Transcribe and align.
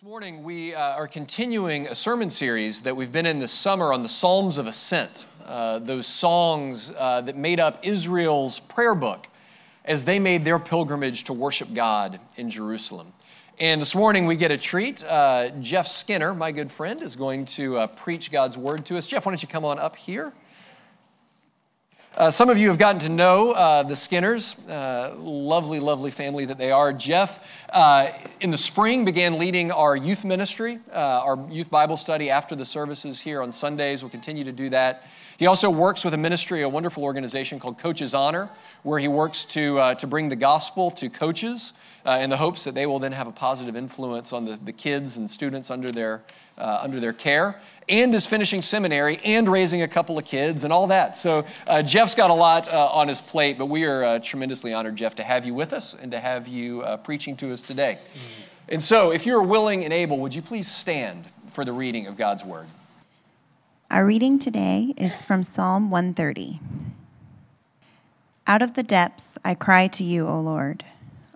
This 0.00 0.08
morning, 0.08 0.44
we 0.44 0.74
uh, 0.74 0.80
are 0.80 1.06
continuing 1.06 1.86
a 1.86 1.94
sermon 1.94 2.30
series 2.30 2.80
that 2.82 2.96
we've 2.96 3.12
been 3.12 3.26
in 3.26 3.38
this 3.38 3.52
summer 3.52 3.92
on 3.92 4.02
the 4.02 4.08
Psalms 4.08 4.56
of 4.56 4.66
Ascent, 4.66 5.26
uh, 5.44 5.78
those 5.78 6.06
songs 6.06 6.90
uh, 6.96 7.20
that 7.20 7.36
made 7.36 7.60
up 7.60 7.80
Israel's 7.82 8.60
prayer 8.60 8.94
book 8.94 9.28
as 9.84 10.06
they 10.06 10.18
made 10.18 10.42
their 10.42 10.58
pilgrimage 10.58 11.24
to 11.24 11.34
worship 11.34 11.74
God 11.74 12.18
in 12.36 12.48
Jerusalem. 12.48 13.12
And 13.58 13.78
this 13.78 13.94
morning, 13.94 14.24
we 14.24 14.36
get 14.36 14.50
a 14.50 14.56
treat. 14.56 15.04
Uh, 15.04 15.50
Jeff 15.60 15.86
Skinner, 15.86 16.32
my 16.32 16.50
good 16.50 16.72
friend, 16.72 17.02
is 17.02 17.14
going 17.14 17.44
to 17.44 17.76
uh, 17.76 17.86
preach 17.88 18.32
God's 18.32 18.56
word 18.56 18.86
to 18.86 18.96
us. 18.96 19.06
Jeff, 19.06 19.26
why 19.26 19.32
don't 19.32 19.42
you 19.42 19.48
come 19.48 19.66
on 19.66 19.78
up 19.78 19.96
here? 19.96 20.32
Uh, 22.16 22.28
some 22.28 22.50
of 22.50 22.58
you 22.58 22.66
have 22.66 22.76
gotten 22.76 23.00
to 23.00 23.08
know 23.08 23.52
uh, 23.52 23.84
the 23.84 23.94
Skinners, 23.94 24.56
uh, 24.68 25.14
lovely, 25.16 25.78
lovely 25.78 26.10
family 26.10 26.44
that 26.44 26.58
they 26.58 26.72
are. 26.72 26.92
Jeff, 26.92 27.38
uh, 27.72 28.08
in 28.40 28.50
the 28.50 28.58
spring, 28.58 29.04
began 29.04 29.38
leading 29.38 29.70
our 29.70 29.94
youth 29.94 30.24
ministry, 30.24 30.80
uh, 30.92 30.96
our 30.96 31.38
youth 31.48 31.70
Bible 31.70 31.96
study 31.96 32.28
after 32.28 32.56
the 32.56 32.64
services 32.64 33.20
here 33.20 33.40
on 33.40 33.52
Sundays. 33.52 34.02
We'll 34.02 34.10
continue 34.10 34.42
to 34.42 34.50
do 34.50 34.70
that. 34.70 35.04
He 35.38 35.46
also 35.46 35.70
works 35.70 36.04
with 36.04 36.12
a 36.12 36.18
ministry, 36.18 36.62
a 36.62 36.68
wonderful 36.68 37.04
organization 37.04 37.60
called 37.60 37.78
Coaches 37.78 38.12
Honor, 38.12 38.50
where 38.82 38.98
he 38.98 39.06
works 39.06 39.44
to, 39.44 39.78
uh, 39.78 39.94
to 39.94 40.08
bring 40.08 40.28
the 40.28 40.36
gospel 40.36 40.90
to 40.90 41.08
coaches 41.08 41.74
in 42.06 42.30
the 42.30 42.36
hopes 42.36 42.64
that 42.64 42.74
they 42.74 42.86
will 42.86 42.98
then 42.98 43.12
have 43.12 43.26
a 43.26 43.32
positive 43.32 43.76
influence 43.76 44.32
on 44.32 44.44
the, 44.44 44.58
the 44.64 44.72
kids 44.72 45.16
and 45.16 45.30
students 45.30 45.70
under 45.70 45.90
their, 45.90 46.22
under 46.56 47.00
their 47.00 47.12
care 47.12 47.60
and 47.90 48.14
is 48.14 48.24
finishing 48.24 48.62
seminary 48.62 49.18
and 49.24 49.50
raising 49.50 49.82
a 49.82 49.88
couple 49.88 50.16
of 50.16 50.24
kids 50.24 50.64
and 50.64 50.72
all 50.72 50.86
that. 50.86 51.16
So 51.16 51.44
uh, 51.66 51.82
Jeff's 51.82 52.14
got 52.14 52.30
a 52.30 52.34
lot 52.34 52.68
uh, 52.68 52.86
on 52.86 53.08
his 53.08 53.20
plate, 53.20 53.58
but 53.58 53.66
we 53.66 53.84
are 53.84 54.04
uh, 54.04 54.18
tremendously 54.20 54.72
honored, 54.72 54.96
Jeff, 54.96 55.16
to 55.16 55.24
have 55.24 55.44
you 55.44 55.52
with 55.52 55.72
us 55.72 55.94
and 56.00 56.10
to 56.12 56.20
have 56.20 56.46
you 56.46 56.82
uh, 56.82 56.96
preaching 56.98 57.36
to 57.38 57.52
us 57.52 57.62
today. 57.62 57.98
Mm-hmm. 58.00 58.42
And 58.68 58.82
so, 58.82 59.10
if 59.10 59.26
you're 59.26 59.42
willing 59.42 59.82
and 59.82 59.92
able, 59.92 60.20
would 60.20 60.32
you 60.32 60.42
please 60.42 60.70
stand 60.70 61.26
for 61.50 61.64
the 61.64 61.72
reading 61.72 62.06
of 62.06 62.16
God's 62.16 62.44
word? 62.44 62.68
Our 63.90 64.06
reading 64.06 64.38
today 64.38 64.94
is 64.96 65.24
from 65.24 65.42
Psalm 65.42 65.90
130. 65.90 66.60
Out 68.46 68.62
of 68.62 68.74
the 68.74 68.84
depths 68.84 69.36
I 69.44 69.54
cry 69.54 69.88
to 69.88 70.04
you, 70.04 70.28
O 70.28 70.40
Lord. 70.40 70.84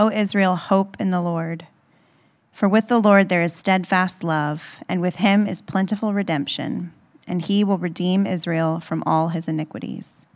O 0.00 0.10
Israel, 0.10 0.56
hope 0.56 0.96
in 0.98 1.12
the 1.12 1.20
Lord. 1.20 1.68
For 2.52 2.68
with 2.68 2.88
the 2.88 2.98
Lord 2.98 3.28
there 3.28 3.44
is 3.44 3.54
steadfast 3.54 4.24
love, 4.24 4.80
and 4.88 5.00
with 5.00 5.16
him 5.16 5.46
is 5.46 5.62
plentiful 5.62 6.12
redemption 6.12 6.92
and 7.30 7.42
he 7.42 7.62
will 7.62 7.78
redeem 7.78 8.26
Israel 8.26 8.80
from 8.80 9.04
all 9.06 9.28
his 9.28 9.46
iniquities. 9.46 10.26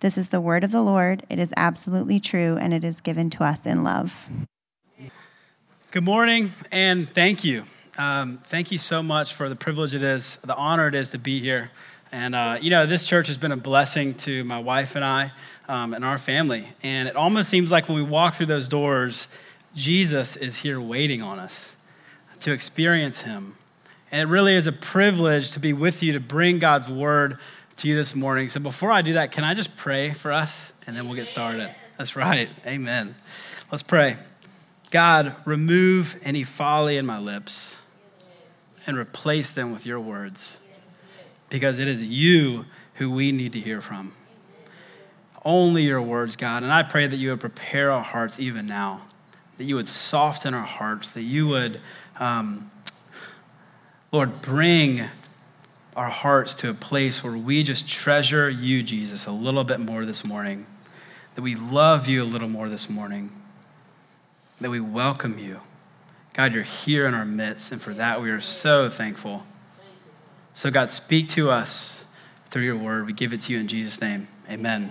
This 0.00 0.18
is 0.18 0.28
the 0.28 0.40
word 0.40 0.64
of 0.64 0.70
the 0.70 0.82
Lord. 0.82 1.24
It 1.30 1.38
is 1.38 1.54
absolutely 1.56 2.20
true, 2.20 2.58
and 2.58 2.74
it 2.74 2.84
is 2.84 3.00
given 3.00 3.30
to 3.30 3.42
us 3.42 3.64
in 3.64 3.82
love. 3.82 4.26
Good 5.90 6.04
morning, 6.04 6.52
and 6.70 7.08
thank 7.08 7.42
you. 7.42 7.64
Um, 7.96 8.42
thank 8.44 8.70
you 8.70 8.76
so 8.76 9.02
much 9.02 9.32
for 9.32 9.48
the 9.48 9.56
privilege 9.56 9.94
it 9.94 10.02
is, 10.02 10.36
the 10.44 10.54
honor 10.54 10.88
it 10.88 10.94
is 10.94 11.08
to 11.10 11.18
be 11.18 11.40
here. 11.40 11.70
And, 12.12 12.34
uh, 12.34 12.58
you 12.60 12.70
know, 12.70 12.86
this 12.86 13.04
church 13.04 13.26
has 13.26 13.36
been 13.36 13.52
a 13.52 13.56
blessing 13.56 14.14
to 14.14 14.44
my 14.44 14.58
wife 14.58 14.94
and 14.96 15.04
I 15.04 15.32
um, 15.68 15.92
and 15.92 16.04
our 16.04 16.18
family. 16.18 16.68
And 16.82 17.08
it 17.08 17.16
almost 17.16 17.50
seems 17.50 17.70
like 17.70 17.88
when 17.88 17.96
we 17.96 18.02
walk 18.02 18.34
through 18.34 18.46
those 18.46 18.68
doors, 18.68 19.28
Jesus 19.74 20.36
is 20.36 20.56
here 20.56 20.80
waiting 20.80 21.22
on 21.22 21.38
us 21.38 21.74
to 22.40 22.52
experience 22.52 23.20
him 23.20 23.56
and 24.10 24.20
it 24.20 24.32
really 24.32 24.54
is 24.54 24.66
a 24.66 24.72
privilege 24.72 25.50
to 25.50 25.60
be 25.60 25.72
with 25.72 26.02
you 26.02 26.12
to 26.12 26.20
bring 26.20 26.58
God's 26.58 26.88
word 26.88 27.38
to 27.76 27.88
you 27.88 27.96
this 27.96 28.14
morning. 28.14 28.48
So 28.48 28.60
before 28.60 28.92
I 28.92 29.02
do 29.02 29.14
that, 29.14 29.32
can 29.32 29.44
I 29.44 29.54
just 29.54 29.76
pray 29.76 30.14
for 30.14 30.32
us 30.32 30.72
and 30.86 30.96
then 30.96 31.06
we'll 31.06 31.16
get 31.16 31.28
started? 31.28 31.74
That's 31.98 32.14
right. 32.14 32.48
Amen. 32.66 33.16
Let's 33.70 33.82
pray. 33.82 34.16
God, 34.90 35.34
remove 35.44 36.16
any 36.22 36.44
folly 36.44 36.96
in 36.96 37.04
my 37.04 37.18
lips 37.18 37.76
and 38.86 38.96
replace 38.96 39.50
them 39.50 39.72
with 39.72 39.84
your 39.84 39.98
words 39.98 40.56
because 41.48 41.78
it 41.78 41.88
is 41.88 42.02
you 42.02 42.64
who 42.94 43.10
we 43.10 43.32
need 43.32 43.52
to 43.52 43.60
hear 43.60 43.80
from. 43.80 44.14
Only 45.44 45.84
your 45.84 46.02
words, 46.02 46.36
God. 46.36 46.62
And 46.62 46.72
I 46.72 46.82
pray 46.82 47.06
that 47.06 47.16
you 47.16 47.30
would 47.30 47.40
prepare 47.40 47.90
our 47.92 48.02
hearts 48.02 48.40
even 48.40 48.66
now, 48.66 49.02
that 49.58 49.64
you 49.64 49.76
would 49.76 49.88
soften 49.88 50.54
our 50.54 50.66
hearts, 50.66 51.08
that 51.10 51.22
you 51.22 51.46
would. 51.48 51.80
Um, 52.18 52.70
Lord, 54.12 54.40
bring 54.42 55.08
our 55.94 56.10
hearts 56.10 56.54
to 56.56 56.68
a 56.68 56.74
place 56.74 57.24
where 57.24 57.36
we 57.36 57.62
just 57.62 57.88
treasure 57.88 58.50
you, 58.50 58.82
Jesus, 58.82 59.26
a 59.26 59.32
little 59.32 59.64
bit 59.64 59.80
more 59.80 60.04
this 60.04 60.24
morning, 60.24 60.66
that 61.34 61.42
we 61.42 61.54
love 61.54 62.06
you 62.06 62.22
a 62.22 62.24
little 62.24 62.48
more 62.48 62.68
this 62.68 62.90
morning, 62.90 63.30
that 64.60 64.70
we 64.70 64.80
welcome 64.80 65.38
you. 65.38 65.60
God, 66.34 66.52
you're 66.52 66.62
here 66.64 67.06
in 67.06 67.14
our 67.14 67.24
midst, 67.24 67.72
and 67.72 67.80
for 67.80 67.94
that 67.94 68.20
we 68.20 68.30
are 68.30 68.42
so 68.42 68.90
thankful. 68.90 69.44
So, 70.56 70.70
God, 70.70 70.90
speak 70.90 71.28
to 71.32 71.50
us 71.50 72.02
through 72.48 72.62
your 72.62 72.78
word. 72.78 73.04
We 73.04 73.12
give 73.12 73.34
it 73.34 73.42
to 73.42 73.52
you 73.52 73.58
in 73.58 73.68
Jesus' 73.68 74.00
name. 74.00 74.26
Amen. 74.48 74.90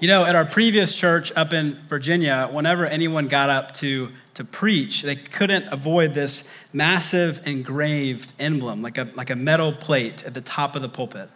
You 0.00 0.08
know, 0.08 0.24
at 0.24 0.34
our 0.34 0.46
previous 0.46 0.96
church 0.96 1.30
up 1.36 1.52
in 1.52 1.78
Virginia, 1.86 2.48
whenever 2.50 2.86
anyone 2.86 3.28
got 3.28 3.50
up 3.50 3.74
to, 3.74 4.08
to 4.32 4.42
preach, 4.42 5.02
they 5.02 5.16
couldn't 5.16 5.70
avoid 5.70 6.14
this 6.14 6.44
massive 6.72 7.46
engraved 7.46 8.32
emblem, 8.38 8.80
like 8.80 8.96
a, 8.96 9.10
like 9.16 9.28
a 9.28 9.36
metal 9.36 9.70
plate 9.70 10.22
at 10.22 10.32
the 10.32 10.40
top 10.40 10.76
of 10.76 10.80
the 10.80 10.88
pulpit. 10.88 11.28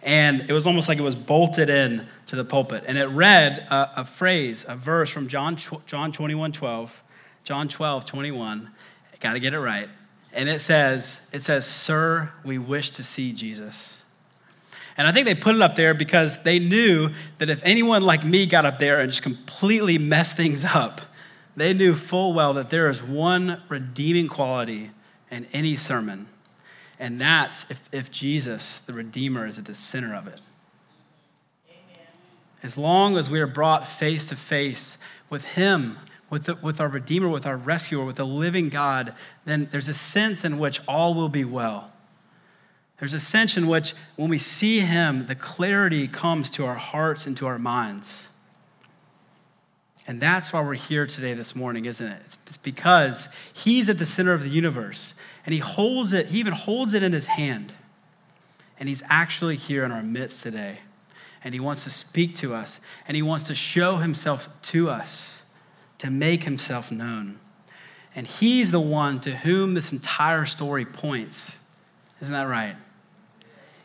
And 0.00 0.48
it 0.48 0.52
was 0.52 0.64
almost 0.64 0.86
like 0.86 0.98
it 0.98 1.02
was 1.02 1.16
bolted 1.16 1.68
in 1.68 2.06
to 2.28 2.36
the 2.36 2.44
pulpit. 2.44 2.84
And 2.86 2.98
it 2.98 3.06
read 3.06 3.66
a, 3.68 4.02
a 4.02 4.04
phrase, 4.04 4.64
a 4.68 4.76
verse 4.76 5.10
from 5.10 5.26
John, 5.26 5.56
John 5.86 6.12
21 6.12 6.52
12, 6.52 7.02
John 7.42 7.66
12 7.66 8.04
21. 8.04 8.70
Got 9.18 9.32
to 9.32 9.40
get 9.40 9.54
it 9.54 9.58
right. 9.58 9.88
And 10.32 10.48
it 10.48 10.60
says, 10.60 11.20
it 11.30 11.42
says, 11.42 11.66
Sir, 11.66 12.32
we 12.44 12.58
wish 12.58 12.90
to 12.92 13.02
see 13.02 13.32
Jesus. 13.32 14.02
And 14.96 15.06
I 15.06 15.12
think 15.12 15.26
they 15.26 15.34
put 15.34 15.54
it 15.54 15.62
up 15.62 15.76
there 15.76 15.94
because 15.94 16.42
they 16.42 16.58
knew 16.58 17.10
that 17.38 17.48
if 17.48 17.60
anyone 17.64 18.02
like 18.02 18.24
me 18.24 18.46
got 18.46 18.64
up 18.64 18.78
there 18.78 19.00
and 19.00 19.10
just 19.10 19.22
completely 19.22 19.98
messed 19.98 20.36
things 20.36 20.64
up, 20.64 21.02
they 21.56 21.72
knew 21.72 21.94
full 21.94 22.32
well 22.32 22.54
that 22.54 22.70
there 22.70 22.88
is 22.88 23.02
one 23.02 23.62
redeeming 23.68 24.28
quality 24.28 24.90
in 25.30 25.46
any 25.52 25.76
sermon. 25.76 26.28
And 26.98 27.20
that's 27.20 27.66
if, 27.68 27.80
if 27.90 28.10
Jesus, 28.10 28.78
the 28.86 28.92
Redeemer, 28.92 29.46
is 29.46 29.58
at 29.58 29.64
the 29.64 29.74
center 29.74 30.14
of 30.14 30.26
it. 30.26 30.40
Amen. 31.68 32.06
As 32.62 32.78
long 32.78 33.16
as 33.16 33.28
we 33.28 33.40
are 33.40 33.46
brought 33.46 33.88
face 33.88 34.28
to 34.28 34.36
face 34.36 34.96
with 35.28 35.44
Him, 35.44 35.98
with, 36.32 36.44
the, 36.44 36.54
with 36.62 36.80
our 36.80 36.88
Redeemer, 36.88 37.28
with 37.28 37.44
our 37.44 37.58
rescuer, 37.58 38.06
with 38.06 38.16
the 38.16 38.24
living 38.24 38.70
God, 38.70 39.14
then 39.44 39.68
there's 39.70 39.90
a 39.90 39.94
sense 39.94 40.46
in 40.46 40.58
which 40.58 40.80
all 40.88 41.12
will 41.12 41.28
be 41.28 41.44
well. 41.44 41.92
There's 42.98 43.12
a 43.12 43.20
sense 43.20 43.58
in 43.58 43.66
which 43.66 43.92
when 44.16 44.30
we 44.30 44.38
see 44.38 44.80
him, 44.80 45.26
the 45.26 45.34
clarity 45.34 46.08
comes 46.08 46.48
to 46.50 46.64
our 46.64 46.76
hearts 46.76 47.26
and 47.26 47.36
to 47.36 47.46
our 47.46 47.58
minds. 47.58 48.28
And 50.06 50.22
that's 50.22 50.54
why 50.54 50.62
we're 50.62 50.72
here 50.72 51.06
today, 51.06 51.34
this 51.34 51.54
morning, 51.54 51.84
isn't 51.84 52.06
it? 52.06 52.22
It's 52.46 52.56
because 52.56 53.28
he's 53.52 53.90
at 53.90 53.98
the 53.98 54.06
center 54.06 54.32
of 54.32 54.42
the 54.42 54.48
universe 54.48 55.12
and 55.44 55.52
he 55.52 55.58
holds 55.58 56.14
it, 56.14 56.28
he 56.28 56.38
even 56.38 56.54
holds 56.54 56.94
it 56.94 57.02
in 57.02 57.12
his 57.12 57.26
hand. 57.26 57.74
And 58.80 58.88
he's 58.88 59.02
actually 59.10 59.56
here 59.56 59.84
in 59.84 59.92
our 59.92 60.02
midst 60.02 60.42
today. 60.42 60.78
And 61.44 61.52
he 61.52 61.60
wants 61.60 61.84
to 61.84 61.90
speak 61.90 62.34
to 62.36 62.54
us 62.54 62.80
and 63.06 63.16
he 63.16 63.22
wants 63.22 63.48
to 63.48 63.54
show 63.54 63.98
himself 63.98 64.48
to 64.62 64.88
us, 64.88 65.41
to 66.02 66.10
make 66.10 66.42
himself 66.42 66.90
known. 66.90 67.38
And 68.16 68.26
he's 68.26 68.72
the 68.72 68.80
one 68.80 69.20
to 69.20 69.36
whom 69.36 69.74
this 69.74 69.92
entire 69.92 70.46
story 70.46 70.84
points. 70.84 71.58
Isn't 72.20 72.32
that 72.34 72.48
right? 72.48 72.74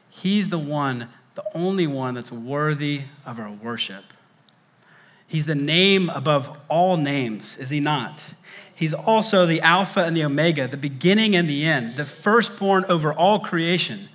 He's 0.10 0.50
the 0.50 0.58
one, 0.58 1.10
the 1.36 1.44
only 1.54 1.86
one 1.86 2.16
that's 2.16 2.32
worthy 2.32 3.04
of 3.24 3.40
our 3.40 3.52
worship. 3.52 4.04
He's 5.28 5.46
the 5.46 5.54
name 5.54 6.10
above 6.10 6.58
all 6.70 6.98
names, 6.98 7.56
is 7.58 7.70
he 7.70 7.80
not? 7.80 8.26
He's 8.74 8.96
also 8.96 9.46
the 9.46 9.62
Alpha 9.62 10.00
and 10.04 10.18
the 10.18 10.24
Omega, 10.24 10.68
the 10.68 10.76
beginning 10.76 11.36
and 11.36 11.48
the 11.48 11.66
end, 11.66 11.98
the 11.98 12.06
firstborn 12.06 12.84
over 12.90 13.14
all 13.14 13.42
creation. 13.42 14.10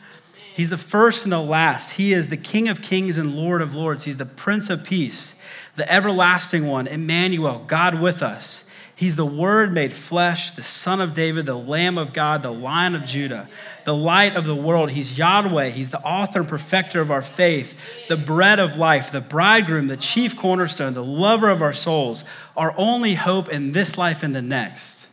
He's 0.54 0.70
the 0.70 0.78
first 0.78 1.24
and 1.24 1.32
the 1.32 1.40
last. 1.40 1.92
He 1.92 2.12
is 2.12 2.28
the 2.28 2.36
King 2.36 2.68
of 2.68 2.82
kings 2.82 3.16
and 3.16 3.34
Lord 3.34 3.62
of 3.62 3.74
lords. 3.74 4.04
He's 4.04 4.18
the 4.18 4.26
Prince 4.26 4.68
of 4.68 4.84
peace, 4.84 5.34
the 5.76 5.90
everlasting 5.90 6.66
one, 6.66 6.86
Emmanuel, 6.86 7.64
God 7.66 8.00
with 8.00 8.22
us. 8.22 8.64
He's 8.94 9.16
the 9.16 9.26
Word 9.26 9.72
made 9.72 9.94
flesh, 9.94 10.52
the 10.52 10.62
Son 10.62 11.00
of 11.00 11.14
David, 11.14 11.46
the 11.46 11.58
Lamb 11.58 11.98
of 11.98 12.12
God, 12.12 12.42
the 12.42 12.52
Lion 12.52 12.94
of 12.94 13.04
Judah, 13.04 13.48
the 13.84 13.94
light 13.94 14.36
of 14.36 14.46
the 14.46 14.54
world. 14.54 14.90
He's 14.92 15.18
Yahweh. 15.18 15.70
He's 15.70 15.88
the 15.88 16.00
author 16.02 16.40
and 16.40 16.48
perfecter 16.48 17.00
of 17.00 17.10
our 17.10 17.22
faith, 17.22 17.74
the 18.08 18.16
bread 18.16 18.60
of 18.60 18.76
life, 18.76 19.10
the 19.10 19.20
bridegroom, 19.20 19.88
the 19.88 19.96
chief 19.96 20.36
cornerstone, 20.36 20.94
the 20.94 21.02
lover 21.02 21.48
of 21.48 21.62
our 21.62 21.72
souls, 21.72 22.22
our 22.56 22.74
only 22.76 23.14
hope 23.14 23.48
in 23.48 23.72
this 23.72 23.98
life 23.98 24.22
and 24.22 24.36
the 24.36 24.42
next. 24.42 25.06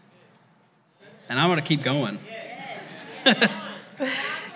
And 1.30 1.40
I'm 1.40 1.50
going 1.50 1.62
to 1.62 1.68
keep 1.68 1.82
going. 1.82 2.20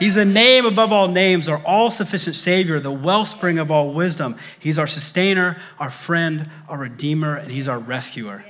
He's 0.04 0.16
the 0.16 0.26
name 0.26 0.66
above 0.66 0.92
all 0.92 1.08
names, 1.08 1.48
our 1.48 1.66
all 1.66 1.90
sufficient 1.90 2.36
Savior, 2.36 2.78
the 2.78 2.92
wellspring 2.92 3.58
of 3.58 3.72
all 3.72 3.94
wisdom. 3.94 4.36
He's 4.60 4.78
our 4.78 4.86
sustainer, 4.86 5.62
our 5.80 5.90
friend, 5.90 6.50
our 6.68 6.78
redeemer, 6.78 7.38
and 7.38 7.50
He's 7.50 7.70
our 7.70 7.80
rescuer. 7.80 8.44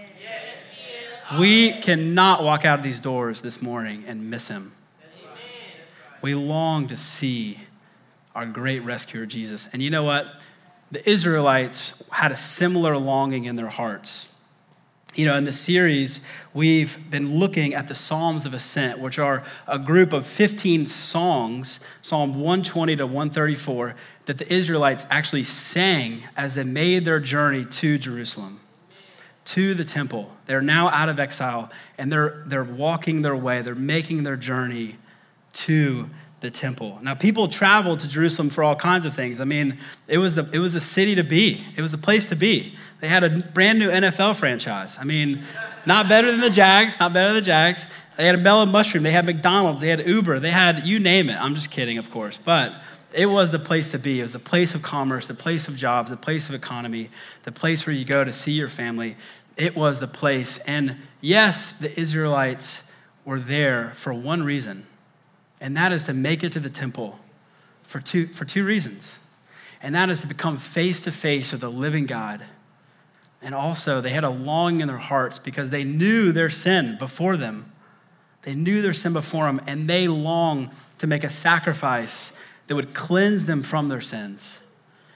We 1.38 1.73
cannot 1.73 2.44
walk 2.44 2.65
out 2.65 2.79
of 2.79 2.83
these 2.83 3.00
doors 3.00 3.41
this 3.41 3.61
morning 3.61 4.03
and 4.07 4.31
miss 4.31 4.47
Him. 4.47 4.71
We 6.23 6.33
long 6.33 6.88
to 6.88 6.97
see 6.97 7.59
our 8.33 8.47
great 8.47 8.79
rescuer, 8.79 9.27
Jesus. 9.27 9.69
And 9.71 9.79
you 9.79 9.91
know 9.91 10.03
what? 10.03 10.25
The 10.89 11.07
Israelites 11.07 11.94
had 12.09 12.31
a 12.31 12.38
similar 12.38 12.97
longing 12.97 13.45
in 13.45 13.57
their 13.57 13.69
hearts 13.69 14.27
you 15.15 15.25
know, 15.25 15.36
in 15.36 15.44
the 15.44 15.51
series, 15.51 16.21
we've 16.54 16.98
been 17.10 17.38
looking 17.38 17.74
at 17.74 17.88
the 17.88 17.95
Psalms 17.95 18.45
of 18.45 18.54
Ascent, 18.54 19.00
which 19.00 19.19
are 19.19 19.44
a 19.68 19.77
group 19.77 20.12
of 20.13 20.25
15 20.25 20.88
songs, 20.88 21.80
Psalm 22.01 22.36
120 22.36 22.95
to 22.95 23.06
134, 23.06 23.95
that 24.25 24.38
the 24.38 24.51
Israelites 24.51 25.06
actually 25.10 25.44
sang 25.44 26.24
as 26.36 26.56
they 26.56 26.63
made 26.63 27.06
their 27.06 27.19
journey 27.19 27.65
to 27.65 27.98
Jerusalem, 27.98 28.60
to 29.45 29.74
the 29.74 29.86
temple. 29.86 30.31
They're 30.48 30.62
now 30.62 30.89
out 30.89 31.10
of 31.10 31.19
exile 31.19 31.69
and 31.98 32.12
they're, 32.12 32.44
they're 32.48 32.63
walking 32.63 33.21
their 33.21 33.36
way, 33.36 33.62
they're 33.62 33.75
making 33.75 34.24
their 34.24 34.38
journey 34.38 34.98
to 35.54 36.10
the 36.43 36.51
temple. 36.51 36.99
Now, 37.01 37.15
people 37.15 37.47
traveled 37.47 38.01
to 38.01 38.07
Jerusalem 38.07 38.49
for 38.49 38.63
all 38.65 38.75
kinds 38.75 39.05
of 39.05 39.15
things. 39.15 39.39
I 39.39 39.45
mean, 39.45 39.79
it 40.09 40.17
was 40.17 40.35
the, 40.35 40.47
it 40.51 40.59
was 40.59 40.75
a 40.75 40.81
city 40.81 41.15
to 41.15 41.23
be, 41.23 41.65
it 41.75 41.81
was 41.81 41.93
a 41.93 41.97
place 41.97 42.27
to 42.27 42.35
be. 42.35 42.77
They 42.99 43.07
had 43.07 43.23
a 43.23 43.29
brand 43.29 43.79
new 43.79 43.89
NFL 43.89 44.35
franchise. 44.35 44.97
I 44.99 45.05
mean, 45.05 45.43
not 45.85 46.09
better 46.09 46.29
than 46.29 46.41
the 46.41 46.49
Jags, 46.49 46.99
not 46.99 47.13
better 47.13 47.29
than 47.29 47.37
the 47.37 47.45
Jags. 47.45 47.85
They 48.17 48.25
had 48.25 48.35
a 48.35 48.39
mellow 48.39 48.65
mushroom. 48.65 49.03
They 49.03 49.11
had 49.11 49.25
McDonald's. 49.25 49.81
They 49.81 49.87
had 49.87 50.05
Uber. 50.05 50.41
They 50.41 50.51
had 50.51 50.85
you 50.85 50.99
name 50.99 51.29
it. 51.29 51.37
I'm 51.41 51.55
just 51.55 51.71
kidding, 51.71 51.97
of 51.97 52.11
course. 52.11 52.37
But 52.43 52.73
it 53.13 53.27
was 53.27 53.51
the 53.51 53.59
place 53.59 53.91
to 53.91 53.99
be. 53.99 54.19
It 54.19 54.23
was 54.23 54.33
the 54.33 54.39
place 54.39 54.75
of 54.75 54.81
commerce, 54.81 55.27
the 55.27 55.33
place 55.33 55.69
of 55.69 55.77
jobs, 55.77 56.11
the 56.11 56.17
place 56.17 56.49
of 56.49 56.55
economy, 56.55 57.09
the 57.43 57.53
place 57.53 57.87
where 57.87 57.95
you 57.95 58.03
go 58.03 58.23
to 58.23 58.33
see 58.33 58.51
your 58.51 58.69
family. 58.69 59.15
It 59.55 59.77
was 59.77 60.01
the 60.01 60.07
place. 60.07 60.59
And 60.67 60.97
yes, 61.21 61.73
the 61.79 61.97
Israelites 61.97 62.83
were 63.23 63.39
there 63.39 63.93
for 63.95 64.13
one 64.13 64.43
reason 64.43 64.87
and 65.63 65.77
that 65.77 65.94
is 65.94 66.04
to 66.04 66.13
make 66.13 66.44
it 66.44 66.51
to 66.51 66.60
the 66.60 66.69
temple 66.69 67.18
for 67.83 68.01
two, 68.01 68.27
for 68.27 68.44
two 68.44 68.65
reasons. 68.65 69.18
And 69.81 69.95
that 69.95 70.10
is 70.10 70.19
to 70.19 70.27
become 70.27 70.57
face 70.57 71.01
to 71.04 71.12
face 71.12 71.54
with 71.54 71.62
the 71.62 71.71
living 71.71 72.06
God. 72.06 72.44
And 73.42 73.56
also, 73.56 74.01
they 74.01 74.10
had 74.10 74.25
a 74.25 74.30
longing 74.30 74.81
in 74.81 74.89
their 74.89 74.98
hearts 74.98 75.39
because 75.39 75.69
they 75.69 75.86
knew 75.86 76.33
their 76.33 76.50
sin 76.50 76.98
before 77.00 77.38
them. 77.38 77.71
They 78.42 78.56
knew 78.56 78.81
their 78.81 78.94
sin 78.94 79.13
before 79.13 79.45
them, 79.45 79.62
and 79.65 79.89
they 79.89 80.10
longed 80.10 80.69
to 80.98 81.07
make 81.07 81.24
a 81.24 81.30
sacrifice 81.30 82.33
that 82.68 82.75
would 82.75 82.94
cleanse 82.94 83.45
them 83.45 83.63
from 83.63 83.88
their 83.88 84.01
sins. 84.01 84.60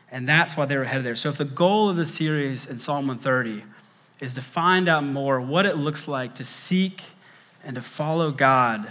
And 0.10 0.30
that's 0.30 0.56
why 0.56 0.66
they 0.66 0.78
were 0.78 0.86
headed 0.86 1.06
there. 1.06 1.18
So, 1.18 1.28
if 1.28 1.38
the 1.38 1.46
goal 1.46 1.90
of 1.90 1.98
the 1.98 2.06
series 2.06 2.66
in 2.66 2.80
Psalm 2.80 3.08
130 3.08 3.64
is 4.22 4.34
to 4.36 4.42
find 4.42 4.88
out 4.88 5.04
more 5.04 5.42
what 5.42 5.66
it 5.66 5.76
looks 5.76 6.08
like 6.08 6.36
to 6.36 6.46
seek 6.46 7.04
and 7.66 7.76
to 7.76 7.82
follow 7.82 8.32
God 8.32 8.90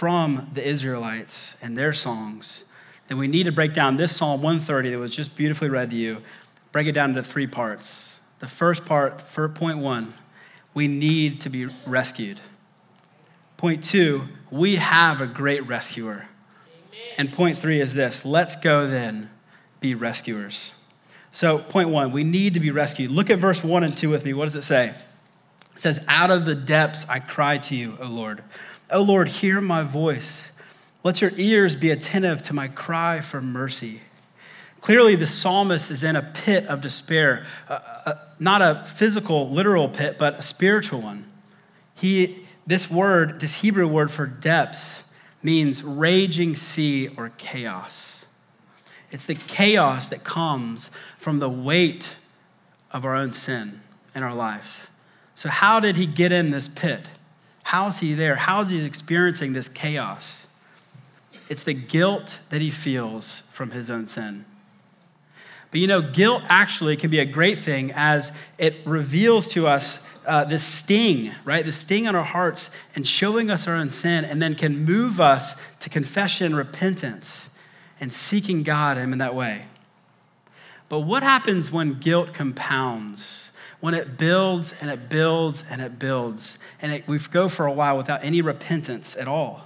from 0.00 0.48
the 0.54 0.66
Israelites 0.66 1.56
and 1.60 1.76
their 1.76 1.92
songs, 1.92 2.64
then 3.08 3.18
we 3.18 3.28
need 3.28 3.42
to 3.42 3.52
break 3.52 3.74
down 3.74 3.98
this 3.98 4.16
Psalm 4.16 4.40
130 4.40 4.92
that 4.92 4.98
was 4.98 5.14
just 5.14 5.36
beautifully 5.36 5.68
read 5.68 5.90
to 5.90 5.96
you, 5.96 6.22
break 6.72 6.86
it 6.86 6.92
down 6.92 7.10
into 7.10 7.22
three 7.22 7.46
parts. 7.46 8.18
The 8.38 8.46
first 8.46 8.86
part, 8.86 9.20
for 9.20 9.46
point 9.46 9.76
one, 9.76 10.14
we 10.72 10.88
need 10.88 11.42
to 11.42 11.50
be 11.50 11.66
rescued. 11.84 12.40
Point 13.58 13.84
two, 13.84 14.26
we 14.50 14.76
have 14.76 15.20
a 15.20 15.26
great 15.26 15.68
rescuer. 15.68 16.28
And 17.18 17.30
point 17.30 17.58
three 17.58 17.78
is 17.78 17.92
this 17.92 18.24
let's 18.24 18.56
go 18.56 18.86
then 18.86 19.28
be 19.80 19.94
rescuers. 19.94 20.72
So, 21.30 21.58
point 21.58 21.90
one, 21.90 22.10
we 22.10 22.24
need 22.24 22.54
to 22.54 22.60
be 22.60 22.70
rescued. 22.70 23.10
Look 23.10 23.28
at 23.28 23.38
verse 23.38 23.62
one 23.62 23.84
and 23.84 23.94
two 23.94 24.08
with 24.08 24.24
me. 24.24 24.32
What 24.32 24.46
does 24.46 24.56
it 24.56 24.62
say? 24.62 24.94
It 25.76 25.82
says, 25.82 26.00
Out 26.08 26.30
of 26.30 26.46
the 26.46 26.54
depths 26.54 27.04
I 27.06 27.18
cry 27.18 27.58
to 27.58 27.76
you, 27.76 27.98
O 28.00 28.06
Lord. 28.06 28.42
O 28.92 29.02
Lord, 29.02 29.28
hear 29.28 29.60
my 29.60 29.82
voice. 29.82 30.48
Let 31.02 31.20
your 31.20 31.32
ears 31.36 31.76
be 31.76 31.90
attentive 31.90 32.42
to 32.42 32.52
my 32.52 32.68
cry 32.68 33.20
for 33.20 33.40
mercy. 33.40 34.00
Clearly, 34.80 35.14
the 35.14 35.26
psalmist 35.26 35.90
is 35.90 36.02
in 36.02 36.16
a 36.16 36.22
pit 36.22 36.66
of 36.66 36.80
despair, 36.80 37.46
uh, 37.68 37.78
uh, 38.06 38.14
not 38.38 38.62
a 38.62 38.84
physical, 38.84 39.50
literal 39.50 39.88
pit, 39.88 40.16
but 40.18 40.38
a 40.38 40.42
spiritual 40.42 41.02
one. 41.02 41.30
He, 41.94 42.46
this 42.66 42.90
word, 42.90 43.40
this 43.40 43.56
Hebrew 43.56 43.86
word 43.86 44.10
for 44.10 44.26
depths, 44.26 45.04
means 45.42 45.82
raging 45.82 46.56
sea 46.56 47.08
or 47.16 47.30
chaos. 47.36 48.24
It's 49.10 49.24
the 49.24 49.34
chaos 49.34 50.08
that 50.08 50.24
comes 50.24 50.90
from 51.18 51.40
the 51.40 51.48
weight 51.48 52.16
of 52.90 53.04
our 53.04 53.14
own 53.14 53.32
sin 53.32 53.80
in 54.14 54.22
our 54.22 54.34
lives. 54.34 54.88
So, 55.34 55.48
how 55.48 55.80
did 55.80 55.96
he 55.96 56.06
get 56.06 56.32
in 56.32 56.50
this 56.50 56.68
pit? 56.68 57.08
How's 57.62 58.00
he 58.00 58.14
there? 58.14 58.36
How's 58.36 58.70
he 58.70 58.84
experiencing 58.84 59.52
this 59.52 59.68
chaos? 59.68 60.46
It's 61.48 61.62
the 61.62 61.74
guilt 61.74 62.40
that 62.50 62.60
he 62.60 62.70
feels 62.70 63.42
from 63.52 63.72
his 63.72 63.90
own 63.90 64.06
sin. 64.06 64.44
But 65.70 65.80
you 65.80 65.86
know, 65.86 66.02
guilt 66.02 66.42
actually 66.48 66.96
can 66.96 67.10
be 67.10 67.20
a 67.20 67.24
great 67.24 67.58
thing 67.58 67.92
as 67.94 68.32
it 68.58 68.76
reveals 68.84 69.46
to 69.48 69.66
us 69.66 70.00
uh, 70.26 70.44
this 70.44 70.64
sting, 70.64 71.32
right? 71.44 71.64
The 71.64 71.72
sting 71.72 72.06
on 72.06 72.14
our 72.14 72.24
hearts 72.24 72.70
and 72.94 73.06
showing 73.06 73.50
us 73.50 73.66
our 73.66 73.74
own 73.74 73.90
sin, 73.90 74.24
and 74.24 74.40
then 74.40 74.54
can 74.54 74.84
move 74.84 75.20
us 75.20 75.54
to 75.80 75.88
confession, 75.88 76.54
repentance, 76.54 77.48
and 78.00 78.12
seeking 78.12 78.62
God 78.62 78.98
in 78.98 79.16
that 79.18 79.34
way. 79.34 79.66
But 80.88 81.00
what 81.00 81.22
happens 81.22 81.70
when 81.70 82.00
guilt 82.00 82.34
compounds? 82.34 83.49
When 83.80 83.94
it 83.94 84.18
builds 84.18 84.74
and 84.80 84.90
it 84.90 85.08
builds 85.08 85.64
and 85.68 85.80
it 85.80 85.98
builds, 85.98 86.58
and 86.80 86.92
it, 86.92 87.08
we 87.08 87.18
go 87.18 87.48
for 87.48 87.66
a 87.66 87.72
while 87.72 87.96
without 87.96 88.22
any 88.22 88.42
repentance 88.42 89.16
at 89.16 89.26
all, 89.26 89.62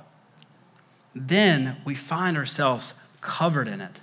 then 1.15 1.77
we 1.85 1.95
find 1.95 2.37
ourselves 2.37 2.95
covered 3.21 3.69
in 3.69 3.81
it. 3.81 4.01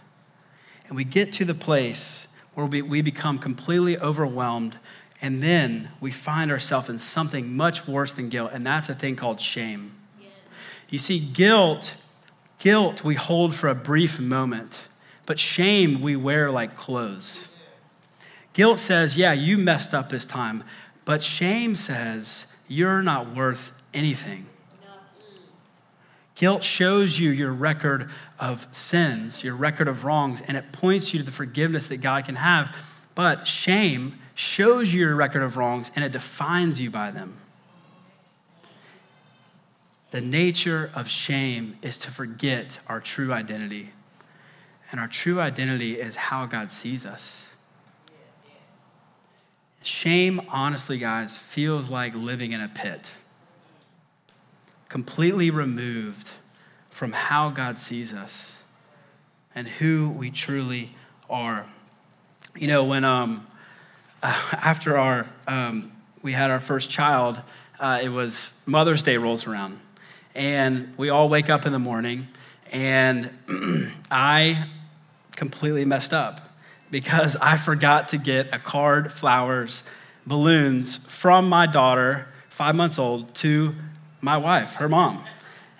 And 0.87 0.95
we 0.95 1.03
get 1.03 1.31
to 1.33 1.45
the 1.45 1.53
place 1.53 2.27
where 2.53 2.65
we, 2.65 2.81
we 2.81 3.01
become 3.01 3.39
completely 3.39 3.97
overwhelmed, 3.97 4.77
and 5.21 5.41
then 5.41 5.91
we 6.01 6.11
find 6.11 6.51
ourselves 6.51 6.89
in 6.89 6.99
something 6.99 7.55
much 7.55 7.87
worse 7.87 8.11
than 8.11 8.29
guilt, 8.29 8.51
and 8.53 8.65
that's 8.65 8.89
a 8.89 8.95
thing 8.95 9.15
called 9.15 9.39
shame. 9.39 9.93
You 10.89 10.99
see, 10.99 11.19
guilt, 11.19 11.93
guilt 12.59 13.03
we 13.05 13.15
hold 13.15 13.55
for 13.55 13.69
a 13.69 13.75
brief 13.75 14.19
moment, 14.19 14.79
but 15.25 15.39
shame 15.39 16.01
we 16.01 16.17
wear 16.17 16.51
like 16.51 16.75
clothes. 16.75 17.47
Guilt 18.53 18.79
says, 18.79 19.15
yeah, 19.15 19.33
you 19.33 19.57
messed 19.57 19.93
up 19.93 20.09
this 20.09 20.25
time. 20.25 20.63
But 21.05 21.23
shame 21.23 21.75
says, 21.75 22.45
you're 22.67 23.01
not 23.01 23.35
worth 23.35 23.71
anything. 23.93 24.45
Guilt 26.35 26.63
shows 26.63 27.19
you 27.19 27.29
your 27.29 27.51
record 27.51 28.09
of 28.39 28.67
sins, 28.71 29.43
your 29.43 29.55
record 29.55 29.87
of 29.87 30.03
wrongs, 30.03 30.41
and 30.47 30.57
it 30.57 30.71
points 30.71 31.13
you 31.13 31.19
to 31.19 31.25
the 31.25 31.31
forgiveness 31.31 31.87
that 31.87 31.97
God 31.97 32.25
can 32.25 32.35
have. 32.35 32.75
But 33.13 33.47
shame 33.47 34.19
shows 34.33 34.93
you 34.93 35.01
your 35.01 35.15
record 35.15 35.43
of 35.43 35.55
wrongs 35.55 35.91
and 35.95 36.03
it 36.03 36.11
defines 36.11 36.79
you 36.79 36.89
by 36.89 37.11
them. 37.11 37.37
The 40.11 40.21
nature 40.21 40.91
of 40.95 41.07
shame 41.07 41.77
is 41.81 41.97
to 41.99 42.11
forget 42.11 42.79
our 42.87 42.99
true 42.99 43.31
identity. 43.31 43.91
And 44.91 44.99
our 44.99 45.07
true 45.07 45.39
identity 45.39 46.01
is 46.01 46.15
how 46.15 46.45
God 46.47 46.71
sees 46.71 47.05
us. 47.05 47.50
Shame, 49.83 50.41
honestly, 50.49 50.99
guys, 50.99 51.37
feels 51.37 51.89
like 51.89 52.13
living 52.13 52.51
in 52.51 52.61
a 52.61 52.67
pit, 52.67 53.11
completely 54.89 55.49
removed 55.49 56.29
from 56.91 57.13
how 57.13 57.49
God 57.49 57.79
sees 57.79 58.13
us 58.13 58.61
and 59.55 59.67
who 59.67 60.09
we 60.09 60.29
truly 60.29 60.95
are. 61.29 61.65
You 62.55 62.67
know, 62.67 62.83
when 62.83 63.03
um, 63.03 63.47
after 64.21 64.97
our 64.99 65.27
um, 65.47 65.91
we 66.21 66.33
had 66.33 66.51
our 66.51 66.59
first 66.59 66.91
child, 66.91 67.39
uh, 67.79 67.99
it 68.03 68.09
was 68.09 68.53
Mother's 68.67 69.01
Day 69.01 69.17
rolls 69.17 69.47
around, 69.47 69.79
and 70.35 70.93
we 70.95 71.09
all 71.09 71.27
wake 71.27 71.49
up 71.49 71.65
in 71.65 71.71
the 71.71 71.79
morning, 71.79 72.27
and 72.71 73.31
I 74.11 74.67
completely 75.35 75.85
messed 75.85 76.13
up 76.13 76.50
because 76.91 77.35
I 77.37 77.57
forgot 77.57 78.09
to 78.09 78.17
get 78.17 78.53
a 78.53 78.59
card, 78.59 79.11
flowers, 79.11 79.81
balloons 80.27 80.97
from 81.07 81.49
my 81.49 81.65
daughter, 81.65 82.27
five 82.49 82.75
months 82.75 82.99
old, 82.99 83.33
to 83.35 83.73
my 84.19 84.37
wife, 84.37 84.75
her 84.75 84.89
mom. 84.89 85.23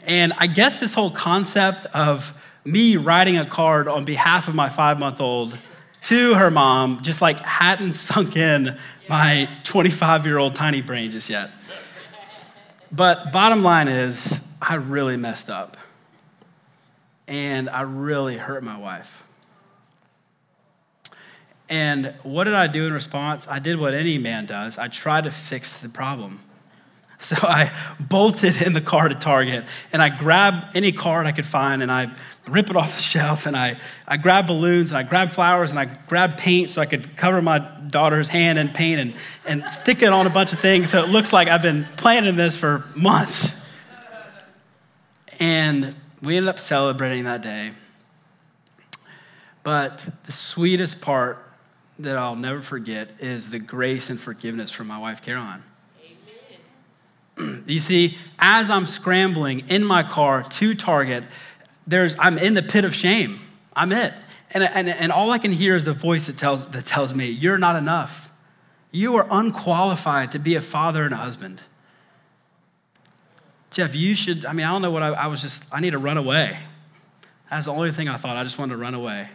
And 0.08 0.34
I 0.38 0.48
guess 0.48 0.78
this 0.80 0.94
whole 0.94 1.12
concept 1.12 1.86
of 1.88 2.34
me 2.64 2.96
writing 2.96 3.38
a 3.38 3.46
card 3.46 3.88
on 3.88 4.06
behalf 4.06 4.48
of 4.48 4.56
my 4.56 4.70
five 4.70 4.98
month 4.98 5.20
old 5.20 5.58
to 6.04 6.34
her 6.34 6.50
mom 6.50 7.04
just 7.04 7.22
like 7.22 7.40
hadn't 7.40 7.94
sunk 7.94 8.36
in 8.36 8.78
my 9.08 9.50
25 9.64 10.26
year 10.26 10.38
old 10.38 10.56
tiny 10.56 10.82
brain 10.82 11.12
just 11.12 11.30
yet. 11.30 11.52
But 12.92 13.32
bottom 13.32 13.64
line 13.64 13.88
is, 13.88 14.42
I 14.62 14.76
really 14.76 15.18
messed 15.18 15.50
up. 15.50 15.78
And 17.28 17.70
I 17.70 17.82
really 17.82 18.36
hurt 18.36 18.64
my 18.64 18.78
wife. 18.78 19.24
And 21.72 22.14
what 22.24 22.44
did 22.44 22.54
I 22.54 22.68
do 22.68 22.86
in 22.86 22.92
response? 22.92 23.48
I 23.48 23.60
did 23.60 23.80
what 23.80 23.94
any 23.94 24.18
man 24.18 24.46
does 24.46 24.78
I 24.78 24.90
tried 24.90 25.24
to 25.24 25.32
fix 25.32 25.72
the 25.80 25.90
problem. 25.90 26.44
So 27.24 27.36
I 27.40 27.72
bolted 28.00 28.64
in 28.64 28.74
the 28.74 28.82
car 28.82 29.08
to 29.08 29.14
Target 29.14 29.66
and 29.94 30.02
I 30.02 30.10
grabbed 30.10 30.76
any 30.76 30.92
card 30.92 31.28
I 31.28 31.32
could 31.32 31.46
find 31.46 31.84
and 31.84 31.92
I 31.92 32.10
rip 32.48 32.72
it 32.72 32.76
off 32.76 32.96
the 32.96 33.02
shelf 33.14 33.46
and 33.46 33.56
I, 33.56 33.80
I 34.08 34.18
grabbed 34.18 34.48
balloons 34.48 34.90
and 34.90 34.98
I 34.98 35.04
grabbed 35.04 35.34
flowers 35.34 35.70
and 35.70 35.80
I 35.80 35.86
grabbed 35.86 36.40
paint 36.40 36.72
so 36.72 36.82
I 36.82 36.88
could 36.88 37.16
cover 37.18 37.40
my 37.40 37.60
daughter's 37.60 38.28
hand 38.28 38.58
in 38.58 38.70
paint 38.70 39.00
and, 39.00 39.14
and 39.46 39.72
stick 39.72 40.02
it 40.02 40.12
on 40.12 40.26
a 40.26 40.32
bunch 40.32 40.52
of 40.52 40.60
things 40.62 40.90
so 40.90 41.04
it 41.04 41.10
looks 41.10 41.32
like 41.32 41.48
I've 41.48 41.62
been 41.62 41.88
planning 41.96 42.38
this 42.38 42.58
for 42.58 42.86
months. 42.96 43.52
And 45.40 45.94
we 46.24 46.38
ended 46.38 46.50
up 46.50 46.58
celebrating 46.58 47.26
that 47.26 47.44
day. 47.44 47.74
But 49.62 50.08
the 50.24 50.32
sweetest 50.32 51.02
part 51.02 51.51
that 52.04 52.18
I'll 52.18 52.36
never 52.36 52.62
forget 52.62 53.10
is 53.20 53.50
the 53.50 53.60
grace 53.60 54.10
and 54.10 54.20
forgiveness 54.20 54.72
from 54.72 54.88
my 54.88 54.98
wife, 54.98 55.22
Caroline. 55.22 55.64
You 57.66 57.80
see, 57.80 58.18
as 58.38 58.70
I'm 58.70 58.86
scrambling 58.86 59.68
in 59.70 59.84
my 59.84 60.04
car 60.04 60.44
to 60.44 60.76
Target, 60.76 61.24
there's, 61.88 62.16
I'm 62.20 62.38
in 62.38 62.54
the 62.54 62.62
pit 62.62 62.86
of 62.86 62.94
shame. 62.94 63.40
I'm 63.76 63.92
it. 63.92 64.14
And, 64.52 64.64
and, 64.64 64.90
and 64.90 65.12
all 65.12 65.32
I 65.32 65.38
can 65.38 65.52
hear 65.52 65.76
is 65.76 65.84
the 65.84 65.94
voice 65.94 66.28
that 66.28 66.38
tells, 66.38 66.68
that 66.68 66.86
tells 66.86 67.16
me, 67.16 67.30
You're 67.30 67.58
not 67.58 67.76
enough. 67.78 68.30
You 68.92 69.16
are 69.16 69.26
unqualified 69.32 70.32
to 70.32 70.40
be 70.40 70.56
a 70.56 70.62
father 70.62 71.06
and 71.06 71.14
a 71.14 71.18
husband. 71.18 71.62
Jeff, 73.72 73.96
you 73.96 74.14
should, 74.14 74.46
I 74.46 74.52
mean, 74.52 74.66
I 74.66 74.72
don't 74.72 74.82
know 74.82 74.92
what 74.92 75.02
I, 75.02 75.08
I 75.08 75.28
was 75.28 75.42
just, 75.42 75.64
I 75.72 75.80
need 75.80 75.92
to 75.92 75.98
run 75.98 76.18
away. 76.18 76.60
That's 77.50 77.66
the 77.66 77.72
only 77.72 77.92
thing 77.92 78.10
I 78.10 78.18
thought. 78.18 78.36
I 78.36 78.44
just 78.44 78.58
wanted 78.58 78.74
to 78.74 78.78
run 78.78 78.94
away. 78.94 79.30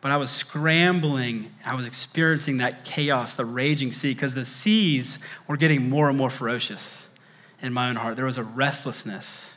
But 0.00 0.12
I 0.12 0.16
was 0.16 0.30
scrambling. 0.30 1.52
I 1.64 1.74
was 1.74 1.86
experiencing 1.86 2.58
that 2.58 2.84
chaos, 2.84 3.34
the 3.34 3.44
raging 3.44 3.92
sea, 3.92 4.14
because 4.14 4.34
the 4.34 4.44
seas 4.44 5.18
were 5.46 5.56
getting 5.56 5.88
more 5.88 6.08
and 6.08 6.16
more 6.16 6.30
ferocious 6.30 7.08
in 7.60 7.72
my 7.72 7.88
own 7.88 7.96
heart. 7.96 8.16
There 8.16 8.24
was 8.24 8.38
a 8.38 8.44
restlessness 8.44 9.54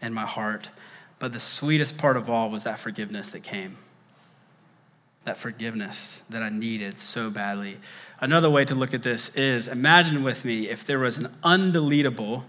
in 0.00 0.14
my 0.14 0.26
heart. 0.26 0.70
But 1.18 1.32
the 1.32 1.40
sweetest 1.40 1.96
part 1.96 2.16
of 2.16 2.28
all 2.28 2.50
was 2.50 2.64
that 2.64 2.78
forgiveness 2.78 3.30
that 3.30 3.42
came. 3.44 3.76
That 5.24 5.36
forgiveness 5.36 6.22
that 6.28 6.42
I 6.42 6.48
needed 6.48 7.00
so 7.00 7.30
badly. 7.30 7.78
Another 8.20 8.50
way 8.50 8.64
to 8.64 8.74
look 8.74 8.92
at 8.92 9.04
this 9.04 9.28
is 9.30 9.68
imagine 9.68 10.24
with 10.24 10.44
me 10.44 10.68
if 10.68 10.84
there 10.84 10.98
was 10.98 11.16
an 11.18 11.32
undeletable, 11.44 12.42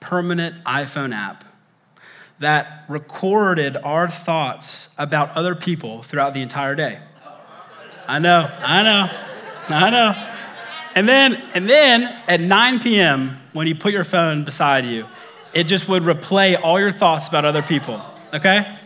permanent 0.00 0.62
iPhone 0.64 1.14
app 1.14 1.44
that 2.40 2.84
recorded 2.88 3.76
our 3.76 4.08
thoughts 4.08 4.88
about 4.96 5.36
other 5.36 5.54
people 5.54 6.02
throughout 6.02 6.34
the 6.34 6.42
entire 6.42 6.74
day. 6.74 7.00
I 8.06 8.18
know, 8.18 8.50
I 8.60 8.82
know, 8.82 9.10
I 9.68 9.90
know. 9.90 10.34
And 10.94 11.08
then, 11.08 11.34
and 11.54 11.68
then 11.68 12.04
at 12.26 12.40
9 12.40 12.80
p.m., 12.80 13.38
when 13.52 13.66
you 13.66 13.74
put 13.74 13.92
your 13.92 14.04
phone 14.04 14.44
beside 14.44 14.86
you, 14.86 15.06
it 15.52 15.64
just 15.64 15.88
would 15.88 16.02
replay 16.02 16.60
all 16.60 16.78
your 16.80 16.92
thoughts 16.92 17.28
about 17.28 17.44
other 17.44 17.62
people, 17.62 18.00
okay? 18.32 18.78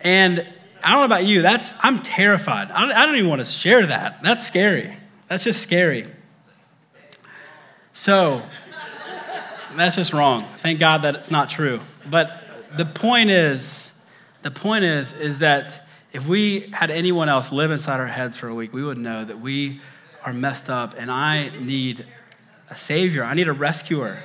And 0.00 0.46
I 0.82 0.90
don't 0.90 1.00
know 1.00 1.04
about 1.04 1.24
you, 1.24 1.42
that's, 1.42 1.72
I'm 1.80 2.02
terrified. 2.02 2.70
I 2.70 2.80
don't, 2.80 2.92
I 2.92 3.06
don't 3.06 3.16
even 3.16 3.28
want 3.28 3.40
to 3.40 3.44
share 3.44 3.86
that. 3.86 4.22
That's 4.22 4.46
scary. 4.46 4.96
That's 5.28 5.44
just 5.44 5.62
scary. 5.62 6.06
So, 7.92 8.42
that's 9.76 9.96
just 9.96 10.12
wrong. 10.12 10.46
Thank 10.58 10.80
God 10.80 11.02
that 11.02 11.14
it's 11.14 11.30
not 11.30 11.48
true. 11.50 11.80
But 12.10 12.42
the 12.76 12.86
point 12.86 13.30
is, 13.30 13.92
the 14.42 14.50
point 14.50 14.84
is, 14.84 15.12
is 15.12 15.38
that 15.38 15.86
if 16.12 16.26
we 16.26 16.70
had 16.72 16.90
anyone 16.90 17.28
else 17.28 17.52
live 17.52 17.70
inside 17.70 18.00
our 18.00 18.06
heads 18.06 18.36
for 18.36 18.48
a 18.48 18.54
week, 18.54 18.72
we 18.72 18.84
would 18.84 18.98
know 18.98 19.24
that 19.24 19.40
we 19.40 19.80
are 20.24 20.32
messed 20.32 20.68
up 20.68 20.94
and 20.96 21.10
I 21.10 21.48
need 21.58 22.06
a 22.70 22.76
savior. 22.76 23.24
I 23.24 23.34
need 23.34 23.48
a 23.48 23.52
rescuer. 23.52 24.22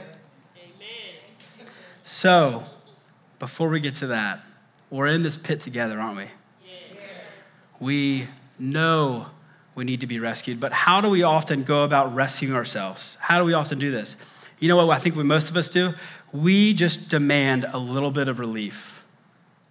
Amen. 0.55 1.69
So, 2.03 2.65
before 3.39 3.69
we 3.69 3.79
get 3.79 3.95
to 3.95 4.07
that, 4.07 4.43
we're 4.89 5.07
in 5.07 5.23
this 5.23 5.37
pit 5.37 5.61
together, 5.61 5.99
aren't 5.99 6.17
we? 6.17 6.27
We 7.79 8.27
know 8.57 9.27
we 9.75 9.83
need 9.83 10.01
to 10.01 10.07
be 10.07 10.19
rescued, 10.19 10.59
but 10.59 10.73
how 10.73 11.01
do 11.01 11.09
we 11.09 11.21
often 11.21 11.63
go 11.63 11.83
about 11.83 12.15
rescuing 12.15 12.55
ourselves? 12.55 13.17
How 13.19 13.37
do 13.37 13.43
we 13.43 13.53
often 13.53 13.77
do 13.77 13.91
this? 13.91 14.15
You 14.59 14.67
know 14.69 14.77
what 14.77 14.89
I 14.95 14.99
think 14.99 15.15
what 15.15 15.25
most 15.25 15.49
of 15.49 15.57
us 15.57 15.69
do? 15.69 15.93
We 16.33 16.73
just 16.73 17.09
demand 17.09 17.65
a 17.71 17.77
little 17.77 18.11
bit 18.11 18.27
of 18.27 18.39
relief. 18.39 19.03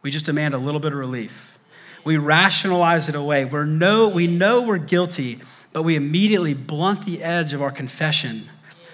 We 0.03 0.11
just 0.11 0.25
demand 0.25 0.55
a 0.55 0.59
little 0.59 0.81
bit 0.81 0.93
of 0.93 0.99
relief. 0.99 1.59
We 2.05 2.17
rationalize 2.17 3.09
it 3.09 3.17
away. 3.17 3.45
We're 3.45 3.65
no, 3.65 4.07
we 4.09 4.29
know 4.29 4.63
we're 4.63 4.79
guilty, 4.79 5.41
but 5.73 5.83
we 5.83 5.97
immediately 5.97 6.55
blunt 6.55 7.05
the 7.05 7.23
edge 7.23 7.53
of 7.53 7.61
our 7.61 7.73
confession 7.73 8.49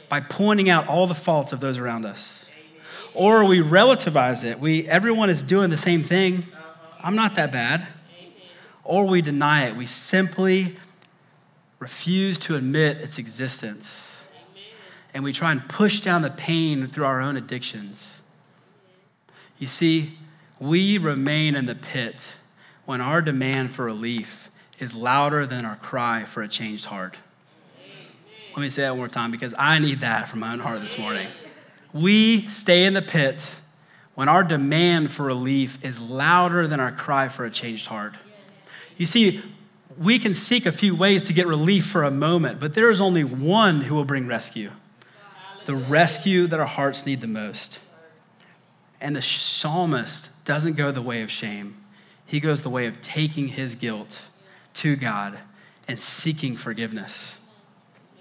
by 0.09 0.21
pointing 0.21 0.71
out 0.71 0.89
all 0.89 1.07
the 1.07 1.15
faults 1.15 1.53
of 1.53 1.61
those 1.61 1.77
around 1.77 2.07
us. 2.07 2.47
Or 3.15 3.45
we 3.45 3.61
relativize 3.61 4.45
it. 4.45 4.59
We, 4.59 4.89
everyone 4.89 5.29
is 5.29 5.43
doing 5.43 5.69
the 5.69 5.77
same 5.77 6.03
thing. 6.03 6.47
I'm 7.03 7.15
not 7.15 7.35
that 7.35 7.53
bad. 7.53 7.87
Or 8.85 9.05
we 9.05 9.21
deny 9.21 9.67
it. 9.67 9.77
We 9.77 9.87
simply 9.87 10.77
refuse 11.79 12.39
to 12.39 12.57
admit 12.57 12.97
its 12.99 13.19
existence. 13.19 14.12
And 15.15 15.23
we 15.25 15.33
try 15.33 15.53
and 15.53 15.69
push 15.69 16.01
down 16.01 16.23
the 16.23 16.31
pain 16.31 16.87
through 16.87 17.05
our 17.05 17.21
own 17.21 17.37
addictions. 17.37 18.23
You 19.59 19.67
see, 19.67 20.19
we 20.59 20.99
remain 20.99 21.55
in 21.55 21.67
the 21.67 21.75
pit 21.75 22.27
when 22.85 23.01
our 23.01 23.21
demand 23.21 23.75
for 23.75 23.85
relief 23.85 24.51
is 24.79 24.95
louder 24.95 25.47
than 25.47 25.65
our 25.65 25.77
cry 25.77 26.25
for 26.25 26.43
a 26.43 26.49
changed 26.49 26.87
heart. 26.87 27.17
Let 28.57 28.63
me 28.63 28.71
say 28.71 28.83
that 28.83 28.91
one 28.91 28.99
more 28.99 29.09
time 29.09 29.31
because 29.31 29.55
I 29.59 29.79
need 29.79 30.01
that 30.01 30.29
from 30.29 30.41
my 30.41 30.53
own 30.53 30.59
heart 30.59 30.83
this 30.83 30.99
morning. 30.99 31.29
We 31.93 32.49
stay 32.49 32.85
in 32.85 32.95
the 32.95 33.03
pit 33.03 33.47
when 34.15 34.29
our 34.29 34.43
demand 34.43 35.11
for 35.13 35.25
relief 35.25 35.79
is 35.83 36.01
louder 36.01 36.67
than 36.67 36.81
our 36.81 36.93
cry 36.93 37.29
for 37.29 37.45
a 37.45 37.51
changed 37.51 37.87
heart. 37.87 38.15
You 38.97 39.07
see, 39.07 39.43
we 39.97 40.19
can 40.19 40.35
seek 40.35 40.67
a 40.67 40.73
few 40.73 40.95
ways 40.95 41.25
to 41.25 41.33
get 41.33 41.47
relief 41.47 41.87
for 41.87 42.03
a 42.03 42.11
moment, 42.11 42.61
but 42.61 42.75
there 42.75 42.91
is 42.91 43.01
only 43.01 43.25
one 43.25 43.83
who 43.83 43.95
will 43.95 44.05
bring 44.05 44.27
rescue 44.27 44.71
the 45.65 45.75
rescue 45.75 46.47
that 46.47 46.61
our 46.61 46.67
hearts 46.67 47.07
need 47.07 47.21
the 47.21 47.27
most. 47.27 47.79
And 49.01 49.17
the 49.17 49.23
psalmist 49.23 50.31
doesn't 50.45 50.75
go 50.75 50.93
the 50.93 51.03
way 51.03 51.23
of 51.23 51.31
shame, 51.31 51.83
he 52.25 52.41
goes 52.41 52.63
the 52.63 52.71
way 52.71 52.87
of 52.87 53.01
taking 53.01 53.49
his 53.49 53.75
guilt 53.75 54.21
to 54.75 54.97
God 54.97 55.39
and 55.87 56.01
seeking 56.01 56.57
forgiveness. 56.57 57.35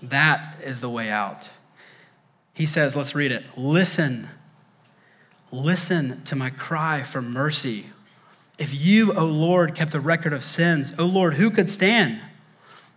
That 0.02 0.58
is 0.64 0.80
the 0.80 0.90
way 0.90 1.10
out. 1.10 1.50
He 2.54 2.66
says, 2.66 2.96
let's 2.96 3.16
read 3.16 3.32
it. 3.32 3.44
Listen, 3.56 4.28
listen 5.52 6.24
to 6.24 6.36
my 6.36 6.50
cry 6.50 7.04
for 7.04 7.22
mercy. 7.22 7.86
If 8.58 8.74
you, 8.74 9.14
O 9.14 9.26
Lord, 9.26 9.76
kept 9.76 9.94
a 9.94 10.00
record 10.00 10.34
of 10.34 10.44
sins, 10.44 10.94
O 11.00 11.06
Lord, 11.06 11.36
who 11.36 11.50
could 11.50 11.72
stand? 11.72 12.22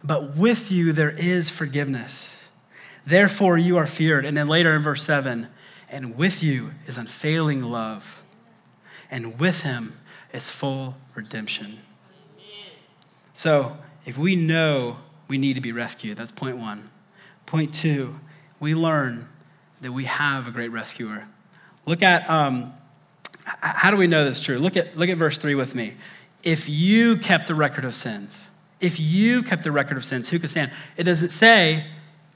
But 0.02 0.36
with 0.36 0.72
you 0.72 0.92
there 0.92 1.10
is 1.10 1.50
forgiveness. 1.50 2.33
Therefore 3.06 3.58
you 3.58 3.76
are 3.76 3.86
feared. 3.86 4.24
And 4.24 4.36
then 4.36 4.48
later 4.48 4.74
in 4.74 4.82
verse 4.82 5.04
7, 5.04 5.48
and 5.88 6.16
with 6.16 6.42
you 6.42 6.72
is 6.86 6.96
unfailing 6.96 7.62
love, 7.62 8.22
and 9.10 9.38
with 9.38 9.60
him 9.60 9.98
is 10.32 10.50
full 10.50 10.96
redemption. 11.14 11.78
So, 13.32 13.76
if 14.06 14.16
we 14.18 14.36
know 14.36 14.98
we 15.28 15.38
need 15.38 15.54
to 15.54 15.60
be 15.60 15.72
rescued, 15.72 16.18
that's 16.18 16.30
point 16.30 16.56
one. 16.56 16.90
Point 17.46 17.74
two, 17.74 18.18
we 18.60 18.74
learn 18.74 19.28
that 19.80 19.92
we 19.92 20.04
have 20.04 20.46
a 20.46 20.50
great 20.50 20.68
rescuer. 20.68 21.26
Look 21.86 22.02
at, 22.02 22.28
um, 22.30 22.72
how 23.44 23.90
do 23.90 23.96
we 23.96 24.06
know 24.06 24.24
this 24.24 24.40
true? 24.40 24.58
Look 24.58 24.76
at, 24.76 24.96
look 24.96 25.08
at 25.08 25.18
verse 25.18 25.36
three 25.36 25.54
with 25.54 25.74
me. 25.74 25.94
If 26.42 26.68
you 26.68 27.16
kept 27.16 27.50
a 27.50 27.54
record 27.54 27.84
of 27.84 27.94
sins, 27.94 28.50
if 28.80 29.00
you 29.00 29.42
kept 29.42 29.66
a 29.66 29.72
record 29.72 29.96
of 29.96 30.04
sins, 30.04 30.28
who 30.28 30.38
could 30.38 30.50
stand? 30.50 30.72
It 30.96 31.04
doesn't 31.04 31.30
say, 31.30 31.86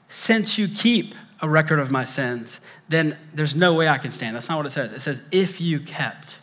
since 0.09 0.57
you 0.57 0.67
keep 0.67 1.13
a 1.41 1.47
record 1.47 1.79
of 1.79 1.91
my 1.91 2.03
sins, 2.03 2.59
then 2.89 3.17
there's 3.33 3.55
no 3.55 3.73
way 3.73 3.87
I 3.87 3.97
can 3.97 4.11
stand. 4.11 4.35
That's 4.35 4.49
not 4.49 4.57
what 4.57 4.65
it 4.65 4.71
says. 4.71 4.91
It 4.91 5.01
says, 5.01 5.21
if 5.31 5.61
you 5.61 5.79
kept. 5.79 6.37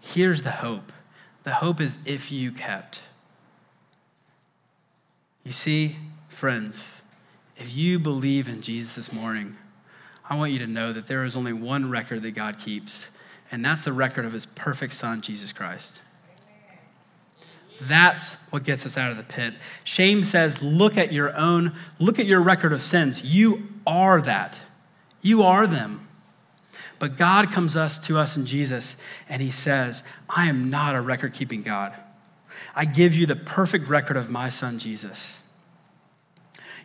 Here's 0.00 0.42
the 0.42 0.50
hope 0.50 0.92
the 1.42 1.54
hope 1.54 1.80
is 1.80 1.98
if 2.06 2.32
you 2.32 2.50
kept. 2.50 3.00
You 5.44 5.52
see, 5.52 5.96
friends, 6.30 7.02
if 7.58 7.76
you 7.76 7.98
believe 7.98 8.48
in 8.48 8.62
Jesus 8.62 8.94
this 8.94 9.12
morning, 9.12 9.56
I 10.28 10.36
want 10.36 10.52
you 10.52 10.58
to 10.60 10.66
know 10.66 10.94
that 10.94 11.06
there 11.06 11.22
is 11.22 11.36
only 11.36 11.52
one 11.52 11.90
record 11.90 12.22
that 12.22 12.30
God 12.30 12.58
keeps, 12.58 13.08
and 13.52 13.62
that's 13.62 13.84
the 13.84 13.92
record 13.92 14.24
of 14.24 14.32
his 14.32 14.46
perfect 14.46 14.94
son, 14.94 15.20
Jesus 15.20 15.52
Christ. 15.52 16.00
That's 17.80 18.34
what 18.50 18.64
gets 18.64 18.86
us 18.86 18.96
out 18.96 19.10
of 19.10 19.16
the 19.16 19.22
pit. 19.22 19.54
Shame 19.82 20.22
says, 20.24 20.62
look 20.62 20.96
at 20.96 21.12
your 21.12 21.36
own, 21.36 21.74
look 21.98 22.18
at 22.18 22.26
your 22.26 22.40
record 22.40 22.72
of 22.72 22.82
sins. 22.82 23.22
You 23.22 23.68
are 23.86 24.20
that. 24.22 24.56
You 25.20 25.42
are 25.42 25.66
them. 25.66 26.08
But 26.98 27.16
God 27.16 27.50
comes 27.50 27.76
us 27.76 27.98
to 28.00 28.18
us 28.18 28.36
in 28.36 28.46
Jesus 28.46 28.96
and 29.28 29.42
he 29.42 29.50
says, 29.50 30.02
I 30.28 30.46
am 30.46 30.70
not 30.70 30.94
a 30.94 31.00
record 31.00 31.34
keeping 31.34 31.62
God. 31.62 31.92
I 32.74 32.84
give 32.84 33.14
you 33.14 33.26
the 33.26 33.36
perfect 33.36 33.88
record 33.88 34.16
of 34.16 34.30
my 34.30 34.48
son 34.48 34.78
Jesus. 34.78 35.40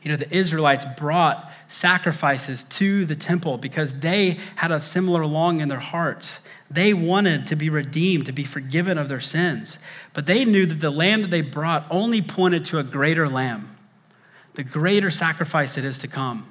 You 0.02 0.12
know, 0.12 0.18
the 0.18 0.34
Israelites 0.36 0.86
brought 0.98 1.52
sacrifices 1.68 2.64
to 2.66 3.06
the 3.06 3.16
temple 3.16 3.58
because 3.58 3.94
they 4.00 4.40
had 4.56 4.72
a 4.72 4.82
similar 4.82 5.26
longing 5.26 5.62
in 5.62 5.70
their 5.70 5.80
hearts. 5.80 6.40
They 6.72 6.94
wanted 6.94 7.48
to 7.48 7.56
be 7.56 7.70
redeemed, 7.70 8.28
to 8.28 8.32
be 8.32 8.44
forgiven 8.44 8.98
of 8.98 9.10
their 9.10 9.22
sins. 9.22 9.78
But 10.14 10.28
they 10.28 10.46
knew 10.46 10.66
that 10.68 10.80
the 10.80 10.92
lamb 10.92 11.22
that 11.22 11.32
they 11.32 11.42
brought 11.42 11.88
only 11.90 12.22
pointed 12.22 12.66
to 12.66 12.80
a 12.80 12.84
greater 12.84 13.28
lamb, 13.28 13.76
the 14.54 14.64
greater 14.64 15.10
sacrifice 15.10 15.74
that 15.74 15.84
is 15.84 15.98
to 16.00 16.08
come. 16.08 16.46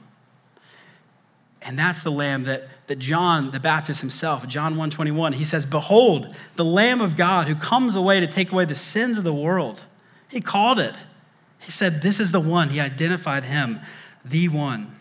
And 1.63 1.79
that's 1.79 2.03
the 2.03 2.11
lamb 2.11 2.45
that, 2.45 2.69
that 2.87 2.99
John 2.99 3.51
the 3.51 3.61
Baptist 3.61 4.01
himself, 4.01 4.47
John 4.49 4.73
121, 4.73 5.35
he 5.35 5.45
says, 5.45 5.67
Behold, 5.67 6.35
the 6.57 6.65
Lamb 6.65 7.01
of 7.01 7.17
God 7.17 7.49
who 7.49 7.55
comes 7.55 7.95
away 7.95 8.21
to 8.21 8.27
take 8.27 8.53
away 8.53 8.65
the 8.65 8.75
sins 8.75 9.19
of 9.19 9.25
the 9.25 9.35
world. 9.35 9.83
He 10.29 10.41
called 10.41 10.79
it. 10.79 10.97
He 11.59 11.71
said, 11.71 12.01
This 12.03 12.21
is 12.21 12.31
the 12.31 12.41
one. 12.41 12.71
He 12.71 12.81
identified 12.81 13.45
him, 13.45 13.81
the 14.25 14.49
one. 14.49 14.99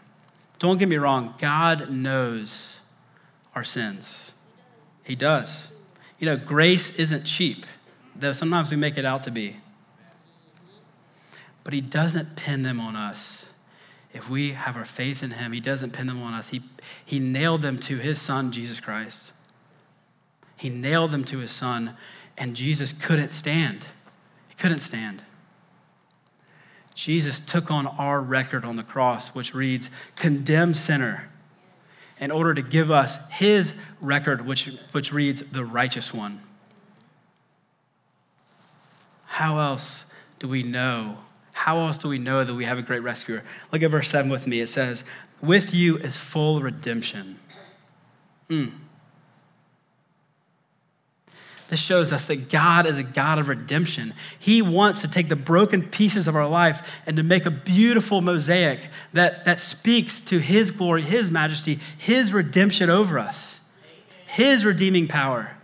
Don't 0.59 0.77
get 0.77 0.89
me 0.89 0.97
wrong, 0.97 1.35
God 1.39 1.91
knows 1.91 2.77
our 3.55 3.63
sins. 3.63 4.31
He 5.07 5.15
does. 5.15 5.69
You 6.19 6.25
know, 6.25 6.35
grace 6.35 6.89
isn't 6.89 7.23
cheap, 7.23 7.65
though 8.13 8.33
sometimes 8.33 8.69
we 8.69 8.75
make 8.75 8.97
it 8.97 9.05
out 9.05 9.23
to 9.23 9.31
be. 9.31 9.55
But 11.63 11.73
He 11.73 11.79
doesn't 11.79 12.35
pin 12.35 12.63
them 12.63 12.81
on 12.81 12.97
us. 12.97 13.45
If 14.13 14.29
we 14.29 14.51
have 14.51 14.75
our 14.75 14.83
faith 14.83 15.23
in 15.23 15.31
Him, 15.31 15.53
He 15.53 15.61
doesn't 15.61 15.91
pin 15.91 16.07
them 16.07 16.21
on 16.21 16.33
us. 16.33 16.49
He, 16.49 16.61
he 17.05 17.19
nailed 17.19 17.61
them 17.61 17.79
to 17.79 17.99
His 17.99 18.19
Son, 18.19 18.51
Jesus 18.51 18.81
Christ. 18.81 19.31
He 20.57 20.67
nailed 20.67 21.11
them 21.11 21.23
to 21.25 21.37
His 21.37 21.51
Son, 21.51 21.95
and 22.37 22.53
Jesus 22.53 22.91
couldn't 22.91 23.31
stand. 23.31 23.87
He 24.49 24.55
couldn't 24.55 24.81
stand. 24.81 25.23
Jesus 26.95 27.39
took 27.39 27.71
on 27.71 27.87
our 27.87 28.19
record 28.19 28.65
on 28.65 28.75
the 28.75 28.83
cross, 28.83 29.29
which 29.29 29.53
reads, 29.53 29.89
Condemned 30.17 30.75
sinner 30.75 31.29
in 32.19 32.31
order 32.31 32.53
to 32.53 32.61
give 32.61 32.91
us 32.91 33.17
his 33.29 33.73
record, 34.01 34.45
which, 34.45 34.69
which 34.91 35.13
reads, 35.13 35.43
the 35.51 35.63
righteous 35.63 36.13
one. 36.13 36.41
How 39.25 39.59
else 39.59 40.03
do 40.39 40.47
we 40.47 40.63
know? 40.63 41.17
How 41.53 41.79
else 41.79 41.97
do 41.97 42.07
we 42.07 42.17
know 42.17 42.43
that 42.43 42.53
we 42.53 42.65
have 42.65 42.77
a 42.77 42.81
great 42.81 43.01
rescuer? 43.01 43.43
Look 43.71 43.81
at 43.81 43.91
verse 43.91 44.09
7 44.09 44.31
with 44.31 44.47
me. 44.47 44.61
It 44.61 44.69
says, 44.69 45.03
With 45.41 45.73
you 45.73 45.97
is 45.97 46.17
full 46.17 46.61
redemption. 46.61 47.39
Mm. 48.49 48.71
This 51.69 51.79
shows 51.81 52.13
us 52.13 52.23
that 52.25 52.49
God 52.49 52.87
is 52.87 52.97
a 52.97 53.03
God 53.03 53.39
of 53.39 53.49
redemption. 53.49 54.13
He 54.39 54.61
wants 54.61 55.01
to 55.01 55.07
take 55.07 55.27
the 55.27 55.35
broken 55.35 55.83
pieces 55.83 56.27
of 56.27 56.35
our 56.35 56.47
life 56.47 56.81
and 57.05 57.17
to 57.17 57.23
make 57.23 57.45
a 57.45 57.51
beautiful 57.51 58.21
mosaic 58.21 58.81
that, 59.13 59.43
that 59.45 59.59
speaks 59.59 60.21
to 60.21 60.39
His 60.39 60.71
glory, 60.71 61.01
His 61.01 61.29
majesty, 61.29 61.79
His 61.97 62.31
redemption 62.31 62.89
over 62.89 63.19
us, 63.19 63.59
His 64.25 64.63
redeeming 64.63 65.07
power. 65.07 65.57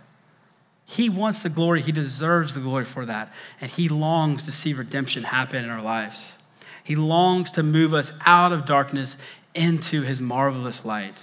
He 0.84 1.08
wants 1.08 1.42
the 1.42 1.48
glory, 1.48 1.80
He 1.80 1.92
deserves 1.92 2.52
the 2.52 2.60
glory 2.60 2.84
for 2.84 3.06
that. 3.06 3.32
And 3.60 3.70
He 3.70 3.88
longs 3.88 4.44
to 4.44 4.52
see 4.52 4.74
redemption 4.74 5.24
happen 5.24 5.64
in 5.64 5.70
our 5.70 5.82
lives. 5.82 6.34
He 6.82 6.96
longs 6.96 7.50
to 7.52 7.62
move 7.62 7.94
us 7.94 8.12
out 8.26 8.52
of 8.52 8.66
darkness 8.66 9.16
into 9.54 10.02
His 10.02 10.20
marvelous 10.20 10.84
light 10.84 11.14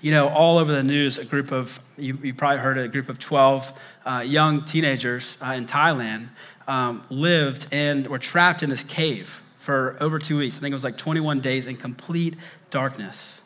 you 0.00 0.10
know, 0.10 0.28
all 0.28 0.58
over 0.58 0.72
the 0.72 0.82
news, 0.82 1.18
a 1.18 1.24
group 1.24 1.52
of, 1.52 1.80
you, 1.96 2.18
you 2.22 2.34
probably 2.34 2.58
heard 2.58 2.78
it, 2.78 2.84
a 2.84 2.88
group 2.88 3.08
of 3.08 3.18
12 3.18 3.72
uh, 4.06 4.18
young 4.26 4.64
teenagers 4.64 5.38
uh, 5.42 5.52
in 5.52 5.66
Thailand 5.66 6.28
um, 6.66 7.04
lived 7.10 7.66
and 7.72 8.06
were 8.06 8.18
trapped 8.18 8.62
in 8.62 8.70
this 8.70 8.84
cave 8.84 9.42
for 9.58 9.96
over 10.00 10.18
two 10.18 10.38
weeks. 10.38 10.56
I 10.56 10.60
think 10.60 10.72
it 10.72 10.74
was 10.74 10.84
like 10.84 10.96
21 10.96 11.40
days 11.40 11.66
in 11.66 11.76
complete 11.76 12.36
darkness. 12.70 13.40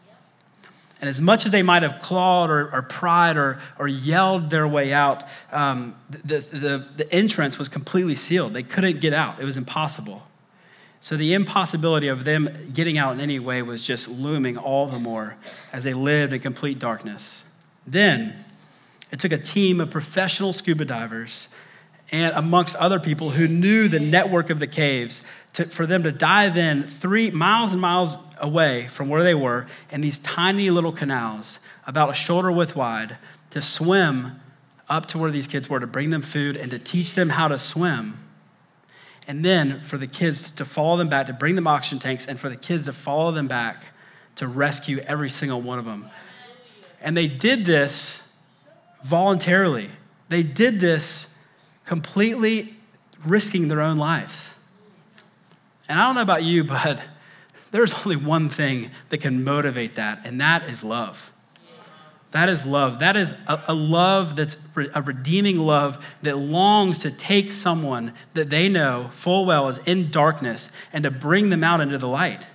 And 1.01 1.09
as 1.09 1.21
much 1.21 1.45
as 1.45 1.51
they 1.51 1.62
might 1.62 1.83
have 1.83 2.01
clawed 2.01 2.49
or, 2.49 2.73
or 2.73 2.83
pried 2.83 3.37
or, 3.37 3.61
or 3.79 3.88
yelled 3.88 4.51
their 4.51 4.69
way 4.69 4.93
out, 4.93 5.25
um, 5.51 5.97
the, 6.09 6.38
the, 6.38 6.87
the 6.97 7.12
entrance 7.12 7.59
was 7.59 7.69
completely 7.69 8.15
sealed. 8.15 8.55
They 8.55 8.62
couldn't 8.62 9.01
get 9.01 9.12
out, 9.12 9.41
it 9.41 9.45
was 9.45 9.57
impossible. 9.57 10.23
So 11.03 11.17
the 11.17 11.35
impossibility 11.35 12.07
of 12.07 12.23
them 12.23 12.71
getting 12.73 12.97
out 12.97 13.15
in 13.15 13.21
any 13.21 13.41
way 13.41 13.61
was 13.61 13.85
just 13.85 14.07
looming 14.07 14.57
all 14.57 14.87
the 14.87 15.01
more 15.01 15.35
as 15.73 15.83
they 15.83 15.95
lived 15.95 16.33
in 16.33 16.41
complete 16.41 16.79
darkness. 16.79 17.43
Then 17.85 18.45
it 19.11 19.19
took 19.19 19.33
a 19.33 19.38
team 19.38 19.81
of 19.81 19.91
professional 19.91 20.53
scuba 20.53 20.85
divers 20.85 21.49
and 22.12 22.33
amongst 22.37 22.77
other 22.77 23.01
people 23.01 23.31
who 23.31 23.49
knew 23.49 23.88
the 23.88 23.99
network 23.99 24.49
of 24.49 24.61
the 24.61 24.67
caves 24.69 25.23
to, 25.55 25.67
for 25.67 25.87
them 25.87 26.05
to 26.05 26.12
dive 26.12 26.57
in 26.57 26.85
three 26.85 27.33
miles 27.33 27.73
and 27.73 27.81
miles 27.81 28.17
away 28.38 28.87
from 28.87 29.09
where 29.09 29.25
they 29.25 29.35
were 29.35 29.67
in 29.91 30.03
these 30.03 30.19
tiny 30.19 30.71
little 30.71 30.93
canals 30.93 31.59
about 31.85 32.11
a 32.11 32.15
shoulder 32.15 32.53
width 32.53 32.77
wide 32.77 33.17
to 33.51 33.61
swim 33.61 34.41
up 34.88 35.07
to 35.07 35.19
where 35.19 35.33
these 35.33 35.49
kids 35.49 35.69
were 35.69 35.81
to 35.81 35.87
bring 35.87 36.11
them 36.11 36.23
food 36.23 36.57
and 36.57 36.71
to 36.71 36.79
teach 36.79 37.15
them 37.15 37.31
how 37.31 37.49
to 37.49 37.59
swim 37.59 38.21
and 39.26 39.44
then 39.44 39.80
for 39.80 39.98
the 39.98 40.06
kids 40.06 40.50
to 40.52 40.64
follow 40.64 40.96
them 40.96 41.08
back, 41.08 41.26
to 41.26 41.32
bring 41.32 41.54
them 41.54 41.66
oxygen 41.66 41.98
tanks, 41.98 42.26
and 42.26 42.38
for 42.40 42.48
the 42.48 42.56
kids 42.56 42.87
to 42.87 42.92
follow 42.92 43.32
them 43.32 43.48
back 43.48 43.85
to 44.37 44.48
rescue 44.48 44.98
every 45.00 45.30
single 45.30 45.61
one 45.61 45.78
of 45.78 45.85
them. 45.85 46.08
And 47.00 47.16
they 47.16 47.28
did 47.28 47.64
this 47.64 48.22
voluntarily. 49.02 49.90
They 50.28 50.42
did 50.42 50.80
this 50.80 51.26
completely 51.85 52.76
risking 53.24 53.68
their 53.68 53.80
own 53.80 53.98
lives. 53.98 54.50
And 55.88 55.98
I 55.98 56.06
don't 56.06 56.14
know 56.14 56.22
about 56.22 56.42
you, 56.42 56.64
but 56.64 57.00
there's 57.70 57.94
only 57.94 58.16
one 58.16 58.48
thing 58.48 58.90
that 59.08 59.18
can 59.18 59.42
motivate 59.44 59.96
that, 59.96 60.20
and 60.24 60.40
that 60.40 60.68
is 60.68 60.82
love. 60.82 61.32
That 62.33 62.49
is 62.49 62.64
love. 62.64 62.99
That 63.01 63.16
is 63.16 63.35
a, 63.47 63.62
a, 63.68 63.75
love 63.75 64.37
that's 64.37 64.57
a 64.95 65.03
redeeming 65.03 65.59
love 65.59 66.03
that 66.23 66.38
longs 66.38 66.99
to 67.01 67.11
take 67.11 67.53
someone 67.53 68.14
that 68.33 68.49
they 68.49 68.68
know 68.68 69.11
full 69.12 69.45
well 69.45 69.68
is 69.68 69.79
in 69.85 70.11
darkness 70.11 70.71
and 70.95 71.05
to 71.05 71.11
bring 71.11 71.51
them 71.51 71.62
out 71.62 71.83
into 71.83 71.99
the 71.99 72.09
light. 72.09 72.47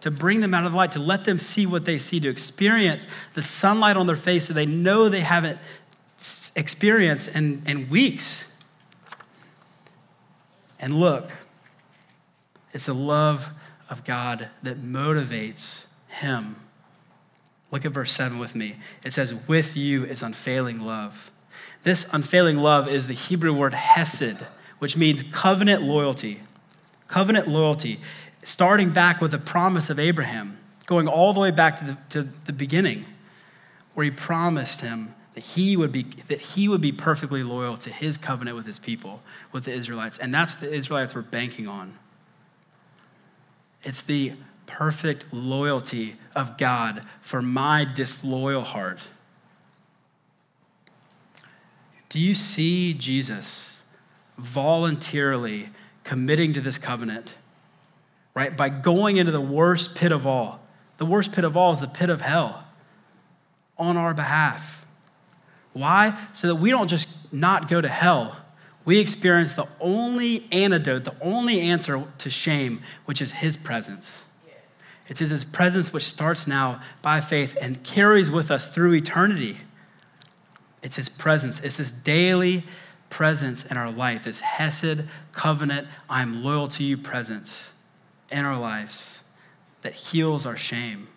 To 0.00 0.10
bring 0.10 0.40
them 0.40 0.54
out 0.54 0.64
of 0.64 0.72
the 0.72 0.78
light, 0.78 0.92
to 0.92 0.98
let 0.98 1.24
them 1.24 1.38
see 1.38 1.66
what 1.66 1.84
they 1.84 1.98
see, 1.98 2.18
to 2.20 2.28
experience 2.28 3.06
the 3.34 3.42
sunlight 3.42 3.96
on 3.96 4.06
their 4.06 4.16
face 4.16 4.48
that 4.48 4.54
they 4.54 4.66
know 4.66 5.08
they 5.08 5.20
haven't 5.20 5.58
experienced 6.56 7.28
in, 7.28 7.62
in 7.66 7.88
weeks. 7.90 8.44
And 10.80 10.98
look, 10.98 11.30
it's 12.72 12.88
a 12.88 12.94
love 12.94 13.50
of 13.90 14.04
God 14.04 14.48
that 14.62 14.82
motivates 14.82 15.84
Him 16.08 16.56
Look 17.72 17.84
at 17.84 17.92
verse 17.92 18.12
7 18.12 18.38
with 18.38 18.54
me. 18.54 18.76
It 19.02 19.14
says, 19.14 19.34
With 19.48 19.76
you 19.76 20.04
is 20.04 20.22
unfailing 20.22 20.80
love. 20.80 21.32
This 21.82 22.06
unfailing 22.12 22.58
love 22.58 22.86
is 22.86 23.08
the 23.08 23.14
Hebrew 23.14 23.52
word 23.52 23.74
hesed, 23.74 24.44
which 24.78 24.96
means 24.96 25.24
covenant 25.32 25.82
loyalty. 25.82 26.42
Covenant 27.08 27.48
loyalty, 27.48 28.00
starting 28.44 28.90
back 28.90 29.20
with 29.20 29.32
the 29.32 29.38
promise 29.38 29.90
of 29.90 29.98
Abraham, 29.98 30.58
going 30.86 31.08
all 31.08 31.32
the 31.32 31.40
way 31.40 31.50
back 31.50 31.76
to 31.78 31.84
the, 31.84 31.98
to 32.10 32.28
the 32.44 32.52
beginning, 32.52 33.04
where 33.94 34.04
he 34.04 34.10
promised 34.10 34.80
him 34.80 35.14
that 35.34 35.42
he 35.42 35.76
would 35.76 35.92
be 35.92 36.04
that 36.28 36.40
he 36.40 36.68
would 36.68 36.80
be 36.80 36.92
perfectly 36.92 37.42
loyal 37.42 37.76
to 37.78 37.90
his 37.90 38.16
covenant 38.16 38.56
with 38.56 38.66
his 38.66 38.78
people 38.78 39.22
with 39.50 39.64
the 39.64 39.72
israelites 39.72 40.18
and 40.18 40.32
that's 40.32 40.52
what 40.52 40.60
the 40.60 40.74
israelites 40.74 41.14
were 41.14 41.22
banking 41.22 41.66
on 41.66 41.98
it's 43.82 44.02
the 44.02 44.32
perfect 44.76 45.26
loyalty 45.32 46.16
of 46.34 46.56
God 46.56 47.02
for 47.20 47.42
my 47.42 47.84
disloyal 47.84 48.62
heart. 48.62 49.00
Do 52.08 52.18
you 52.18 52.34
see 52.34 52.94
Jesus 52.94 53.82
voluntarily 54.38 55.68
committing 56.04 56.52
to 56.54 56.60
this 56.60 56.78
covenant, 56.78 57.34
right? 58.34 58.56
By 58.56 58.68
going 58.68 59.18
into 59.18 59.32
the 59.32 59.40
worst 59.40 59.94
pit 59.94 60.10
of 60.10 60.26
all. 60.26 60.60
The 60.98 61.06
worst 61.06 61.32
pit 61.32 61.44
of 61.44 61.56
all 61.56 61.72
is 61.72 61.80
the 61.80 61.88
pit 61.88 62.10
of 62.10 62.20
hell 62.20 62.64
on 63.78 63.96
our 63.96 64.14
behalf. 64.14 64.84
Why? 65.72 66.18
So 66.32 66.48
that 66.48 66.56
we 66.56 66.70
don't 66.70 66.88
just 66.88 67.08
not 67.30 67.68
go 67.68 67.80
to 67.80 67.88
hell, 67.88 68.36
we 68.84 68.98
experience 68.98 69.54
the 69.54 69.68
only 69.80 70.46
antidote, 70.50 71.04
the 71.04 71.16
only 71.20 71.60
answer 71.60 72.04
to 72.18 72.30
shame, 72.30 72.82
which 73.04 73.22
is 73.22 73.32
his 73.32 73.56
presence. 73.56 74.24
It's 75.20 75.30
his 75.30 75.44
presence 75.44 75.92
which 75.92 76.04
starts 76.04 76.46
now 76.46 76.80
by 77.02 77.20
faith 77.20 77.54
and 77.60 77.82
carries 77.84 78.30
with 78.30 78.50
us 78.50 78.66
through 78.66 78.94
eternity. 78.94 79.58
It's 80.82 80.96
his 80.96 81.10
presence. 81.10 81.60
It's 81.60 81.76
this 81.76 81.92
daily 81.92 82.64
presence 83.10 83.62
in 83.64 83.76
our 83.76 83.90
life, 83.90 84.24
this 84.24 84.40
Hesed 84.40 85.04
covenant, 85.32 85.86
I'm 86.08 86.42
loyal 86.42 86.66
to 86.68 86.82
you 86.82 86.96
presence 86.96 87.72
in 88.30 88.46
our 88.46 88.58
lives 88.58 89.18
that 89.82 89.92
heals 89.92 90.46
our 90.46 90.56
shame. 90.56 91.08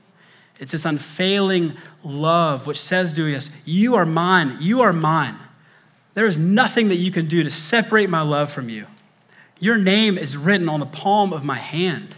It's 0.60 0.73
this 0.73 0.84
unfailing 0.84 1.75
love 2.03 2.67
which 2.67 2.81
says 2.81 3.13
to 3.13 3.34
us, 3.34 3.49
You 3.63 3.95
are 3.95 4.05
mine, 4.05 4.58
you 4.60 4.81
are 4.81 4.91
mine. 4.91 5.38
There 6.15 6.25
is 6.25 6.38
nothing 6.38 6.89
that 6.89 6.97
you 6.97 7.12
can 7.12 7.27
do 7.27 7.43
to 7.43 7.49
separate 7.49 8.10
my 8.10 8.21
love 8.21 8.51
from 8.51 8.67
you. 8.67 8.88
Your 9.58 9.77
name 9.77 10.17
is 10.17 10.36
written 10.36 10.67
on 10.67 10.81
the 10.81 10.86
palm 10.86 11.31
of 11.31 11.45
my 11.45 11.58
hand. 11.58 12.13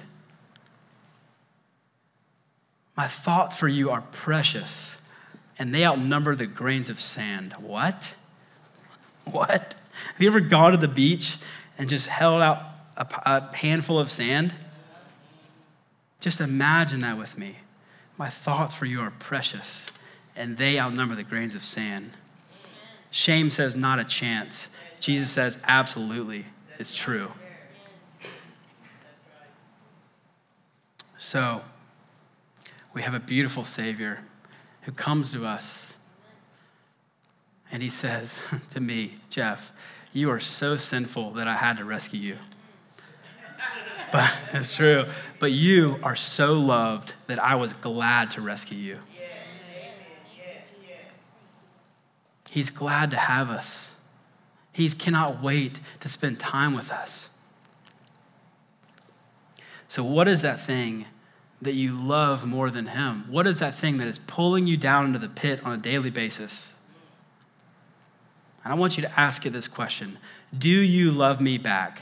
My 2.97 3.07
thoughts 3.07 3.55
for 3.55 3.67
you 3.67 3.91
are 3.91 4.01
precious, 4.11 4.97
and 5.59 5.73
they 5.73 5.85
outnumber 5.85 6.35
the 6.35 6.47
grains 6.47 6.89
of 6.89 6.99
sand. 6.99 7.53
What? 7.59 8.09
What? 9.25 9.75
Have 10.13 10.21
you 10.21 10.27
ever 10.27 10.39
gone 10.39 10.71
to 10.71 10.77
the 10.77 10.87
beach 10.87 11.37
and 11.77 11.87
just 11.87 12.07
held 12.07 12.41
out 12.41 12.63
a, 12.97 13.05
a 13.25 13.55
handful 13.55 13.99
of 13.99 14.11
sand? 14.11 14.51
Just 16.19 16.41
imagine 16.41 17.01
that 17.01 17.19
with 17.19 17.37
me. 17.37 17.57
My 18.17 18.31
thoughts 18.31 18.73
for 18.73 18.85
you 18.85 18.99
are 19.01 19.11
precious, 19.11 19.85
and 20.35 20.57
they 20.57 20.79
outnumber 20.79 21.13
the 21.13 21.23
grains 21.23 21.53
of 21.53 21.63
sand. 21.63 22.13
Shame 23.11 23.51
says, 23.51 23.75
not 23.75 23.99
a 23.99 24.03
chance. 24.03 24.67
Jesus 24.99 25.29
says, 25.29 25.59
absolutely, 25.65 26.45
it's 26.79 26.91
true. 26.91 27.31
So, 31.19 31.61
we 32.97 33.03
have 33.03 33.13
a 33.13 33.19
beautiful 33.19 33.63
Savior 33.63 34.21
who 34.81 34.91
comes 34.91 35.31
to 35.31 35.45
us 35.45 35.93
and 37.71 37.83
he 37.83 37.91
says 37.91 38.39
to 38.71 38.79
me, 38.79 39.17
Jeff, 39.29 39.71
you 40.13 40.31
are 40.31 40.39
so 40.39 40.77
sinful 40.77 41.33
that 41.33 41.47
I 41.47 41.53
had 41.53 41.77
to 41.77 41.85
rescue 41.85 42.19
you. 42.19 42.37
But 44.11 44.33
it's 44.51 44.73
true. 44.73 45.05
But 45.37 45.51
you 45.51 45.99
are 46.01 46.15
so 46.15 46.53
loved 46.53 47.13
that 47.27 47.37
I 47.37 47.53
was 47.53 47.73
glad 47.73 48.31
to 48.31 48.41
rescue 48.41 48.79
you. 48.79 48.97
He's 52.49 52.71
glad 52.71 53.11
to 53.11 53.17
have 53.17 53.51
us. 53.51 53.91
He 54.71 54.89
cannot 54.89 55.43
wait 55.43 55.79
to 55.99 56.09
spend 56.09 56.39
time 56.39 56.73
with 56.73 56.89
us. 56.89 57.29
So, 59.87 60.03
what 60.03 60.27
is 60.27 60.41
that 60.41 60.65
thing 60.65 61.05
that 61.61 61.73
you 61.73 61.99
love 61.99 62.45
more 62.45 62.69
than 62.69 62.87
Him? 62.87 63.25
What 63.29 63.47
is 63.47 63.59
that 63.59 63.75
thing 63.75 63.97
that 63.97 64.07
is 64.07 64.19
pulling 64.19 64.67
you 64.67 64.77
down 64.77 65.05
into 65.05 65.19
the 65.19 65.29
pit 65.29 65.61
on 65.63 65.73
a 65.73 65.77
daily 65.77 66.09
basis? 66.09 66.73
And 68.63 68.73
I 68.73 68.75
want 68.75 68.97
you 68.97 69.03
to 69.03 69.19
ask 69.19 69.45
it 69.45 69.51
this 69.51 69.67
question 69.67 70.17
Do 70.57 70.69
you 70.69 71.11
love 71.11 71.39
me 71.39 71.57
back? 71.57 72.01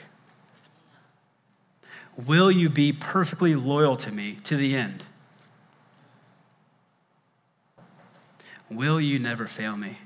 Will 2.18 2.50
you 2.50 2.70
be 2.70 2.94
perfectly 2.94 3.56
loyal 3.56 3.98
to 3.98 4.12
me 4.12 4.38
to 4.44 4.56
the 4.56 4.76
end? 4.76 5.04
Will 8.72 9.00
you 9.00 9.20
never 9.20 9.48
fail 9.48 9.76
me? 9.76 9.98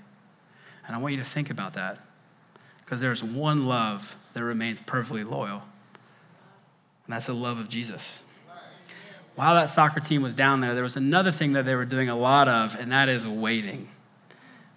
And 0.86 0.96
I 0.96 1.00
want 1.00 1.14
you 1.14 1.20
to 1.22 1.30
think 1.30 1.50
about 1.50 1.74
that 1.76 2.00
because 2.82 3.00
there's 3.00 3.24
one 3.24 3.68
love 3.68 4.16
that 4.34 4.44
remains 4.44 4.82
perfectly 4.82 5.24
loyal, 5.24 5.62
and 7.06 7.14
that's 7.14 7.28
the 7.28 7.36
love 7.36 7.60
of 7.60 7.70
Jesus. 7.70 8.22
While 9.40 9.56
that 9.56 9.70
soccer 9.70 10.02
team 10.02 10.22
was 10.22 10.36
down 10.36 10.60
there, 10.60 10.74
there 10.74 10.84
was 10.84 10.98
another 10.98 11.32
thing 11.32 11.54
that 11.54 11.64
they 11.64 11.74
were 11.74 11.86
doing 11.86 12.10
a 12.10 12.16
lot 12.18 12.50
of, 12.50 12.76
and 12.76 12.92
that 12.92 13.08
is 13.08 13.26
waiting. 13.26 13.88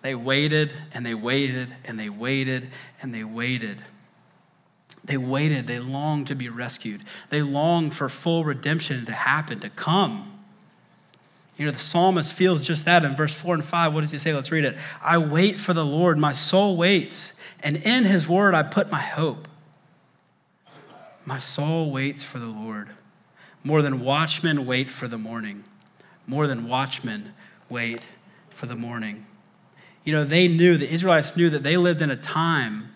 They 0.02 0.14
waited 0.14 0.72
and 0.94 1.04
they 1.04 1.14
waited 1.14 1.74
and 1.84 1.98
they 1.98 2.08
waited 2.08 2.70
and 3.00 3.12
they 3.12 3.24
waited. 3.24 3.82
They 5.02 5.16
waited. 5.16 5.66
They 5.66 5.80
longed 5.80 6.28
to 6.28 6.36
be 6.36 6.48
rescued. 6.48 7.02
They 7.28 7.42
longed 7.42 7.96
for 7.96 8.08
full 8.08 8.44
redemption 8.44 9.04
to 9.06 9.12
happen, 9.12 9.58
to 9.58 9.68
come. 9.68 10.32
You 11.56 11.66
know, 11.66 11.72
the 11.72 11.78
psalmist 11.78 12.32
feels 12.32 12.62
just 12.62 12.84
that 12.84 13.04
in 13.04 13.16
verse 13.16 13.34
4 13.34 13.56
and 13.56 13.64
5. 13.64 13.92
What 13.92 14.02
does 14.02 14.12
he 14.12 14.18
say? 14.18 14.32
Let's 14.32 14.52
read 14.52 14.64
it. 14.64 14.76
I 15.02 15.18
wait 15.18 15.58
for 15.58 15.74
the 15.74 15.84
Lord. 15.84 16.18
My 16.18 16.30
soul 16.30 16.76
waits, 16.76 17.32
and 17.58 17.78
in 17.78 18.04
his 18.04 18.28
word 18.28 18.54
I 18.54 18.62
put 18.62 18.92
my 18.92 19.02
hope. 19.02 19.48
My 21.24 21.38
soul 21.38 21.90
waits 21.90 22.22
for 22.22 22.38
the 22.38 22.46
Lord. 22.46 22.90
More 23.64 23.82
than 23.82 24.00
watchmen 24.00 24.66
wait 24.66 24.88
for 24.90 25.08
the 25.08 25.18
morning. 25.18 25.64
More 26.26 26.46
than 26.46 26.68
watchmen 26.68 27.34
wait 27.68 28.06
for 28.50 28.66
the 28.66 28.74
morning. 28.74 29.26
You 30.04 30.12
know, 30.12 30.24
they 30.24 30.48
knew, 30.48 30.76
the 30.76 30.92
Israelites 30.92 31.36
knew 31.36 31.48
that 31.50 31.62
they 31.62 31.76
lived 31.76 32.02
in 32.02 32.10
a 32.10 32.16
time 32.16 32.92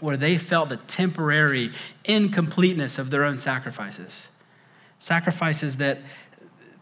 where 0.00 0.16
they 0.16 0.38
felt 0.38 0.68
the 0.68 0.76
temporary 0.76 1.72
incompleteness 2.04 2.98
of 2.98 3.10
their 3.10 3.24
own 3.24 3.38
sacrifices. 3.38 4.28
Sacrifices 4.98 5.76
that, 5.76 5.98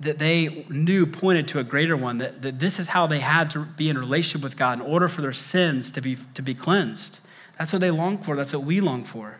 that 0.01 0.19
they 0.19 0.67
knew 0.69 1.07
pointed 1.07 1.49
to 1.49 1.59
a 1.59 1.65
greater 1.65 1.97
one, 1.97 2.19
that, 2.19 2.43
that 2.43 2.59
this 2.59 2.79
is 2.79 2.89
how 2.89 3.07
they 3.07 3.21
had 3.21 3.51
to 3.51 3.65
be 3.65 3.89
in 3.89 3.97
relationship 3.97 4.43
with 4.43 4.57
God 4.57 4.81
in 4.81 4.85
order 4.85 5.09
for 5.09 5.23
their 5.23 5.33
sins 5.33 5.91
to 5.93 6.01
be, 6.01 6.19
to 6.35 6.43
be 6.43 6.55
cleansed. 6.55 7.19
That's 7.59 7.73
what 7.73 7.81
they 7.81 7.91
longed 7.91 8.25
for. 8.25 8.37
That's 8.37 8.53
what 8.53 8.65
we 8.65 8.81
long 8.81 9.05
for. 9.05 9.39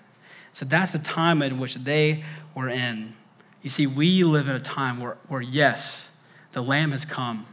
So 0.53 0.65
that's 0.65 0.93
the 0.93 1.01
time 1.01 1.43
in 1.43 1.59
which 1.59 1.75
they 1.75 2.23
were 2.55 2.69
in. 2.69 3.15
You 3.65 3.71
see, 3.71 3.87
we 3.87 4.25
live 4.25 4.47
in 4.47 4.55
a 4.55 4.61
time 4.61 5.01
where, 5.01 5.17
where 5.27 5.41
yes, 5.41 6.11
the 6.53 6.61
Lamb 6.61 6.93
has 6.93 7.07
come. 7.07 7.47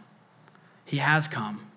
He 0.84 0.98
has 0.98 1.30
come. 1.30 1.68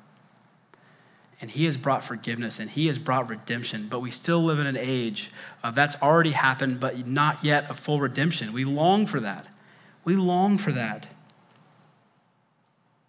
And 1.40 1.52
he 1.52 1.66
has 1.66 1.76
brought 1.76 2.02
forgiveness 2.02 2.58
and 2.58 2.68
he 2.68 2.88
has 2.88 2.98
brought 2.98 3.28
redemption 3.28 3.86
but 3.88 4.00
we 4.00 4.10
still 4.10 4.42
live 4.42 4.58
in 4.58 4.66
an 4.66 4.76
age 4.76 5.30
of 5.62 5.74
that's 5.76 5.94
already 6.02 6.32
happened 6.32 6.80
but 6.80 7.06
not 7.06 7.44
yet 7.44 7.70
a 7.70 7.74
full 7.74 8.00
redemption. 8.00 8.52
We 8.52 8.64
long 8.64 9.06
for 9.06 9.20
that. 9.20 9.46
We 10.04 10.16
long 10.16 10.58
for 10.58 10.72
that. 10.72 11.06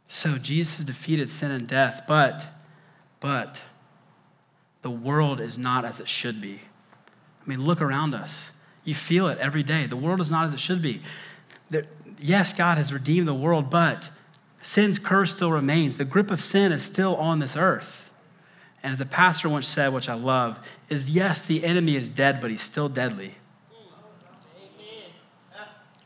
So 0.07 0.37
jesus 0.37 0.83
defeated 0.83 1.31
sin 1.31 1.49
and 1.49 1.67
death 1.67 2.03
but 2.07 2.45
but 3.19 3.61
the 4.81 4.91
world 4.91 5.39
is 5.39 5.57
not 5.57 5.85
as 5.85 5.99
it 5.99 6.09
should 6.09 6.41
be. 6.41 6.61
I 7.43 7.49
mean 7.49 7.63
look 7.63 7.81
around 7.81 8.13
us 8.13 8.51
you 8.85 8.95
feel 8.95 9.27
it 9.27 9.37
every 9.39 9.63
day 9.63 9.85
the 9.85 9.97
world 9.97 10.21
is 10.21 10.31
not 10.31 10.47
as 10.47 10.53
it 10.53 10.59
should 10.59 10.81
be 10.81 11.01
there, 11.69 11.85
yes 12.19 12.53
god 12.53 12.77
has 12.77 12.93
redeemed 12.93 13.27
the 13.27 13.33
world 13.33 13.69
but 13.69 14.09
sin's 14.61 14.97
curse 14.97 15.35
still 15.35 15.51
remains 15.51 15.97
the 15.97 16.05
grip 16.05 16.31
of 16.31 16.43
sin 16.43 16.71
is 16.71 16.83
still 16.83 17.15
on 17.17 17.39
this 17.39 17.57
earth 17.57 18.05
and 18.85 18.91
as 18.91 19.01
a 19.01 19.05
pastor 19.07 19.49
once 19.49 19.67
said, 19.67 19.93
which 19.93 20.07
I 20.07 20.13
love, 20.13 20.59
is 20.89 21.09
yes, 21.09 21.41
the 21.41 21.63
enemy 21.63 21.95
is 21.95 22.07
dead, 22.07 22.39
but 22.39 22.51
he's 22.51 22.61
still 22.61 22.87
deadly. 22.87 23.33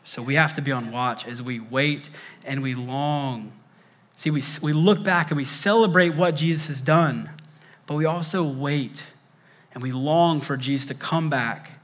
So 0.05 0.21
we 0.21 0.35
have 0.35 0.53
to 0.53 0.61
be 0.61 0.71
on 0.71 0.89
watch 0.93 1.27
as 1.27 1.41
we 1.41 1.59
wait 1.59 2.09
and 2.45 2.63
we 2.63 2.75
long. 2.75 3.51
See, 4.15 4.29
we, 4.29 4.41
we 4.61 4.71
look 4.71 5.03
back 5.03 5.29
and 5.29 5.35
we 5.35 5.43
celebrate 5.43 6.11
what 6.11 6.37
Jesus 6.37 6.67
has 6.67 6.81
done, 6.81 7.29
but 7.85 7.95
we 7.95 8.05
also 8.05 8.43
wait 8.43 9.03
and 9.73 9.83
we 9.83 9.91
long 9.91 10.39
for 10.39 10.55
Jesus 10.55 10.87
to 10.87 10.93
come 10.93 11.29
back 11.29 11.78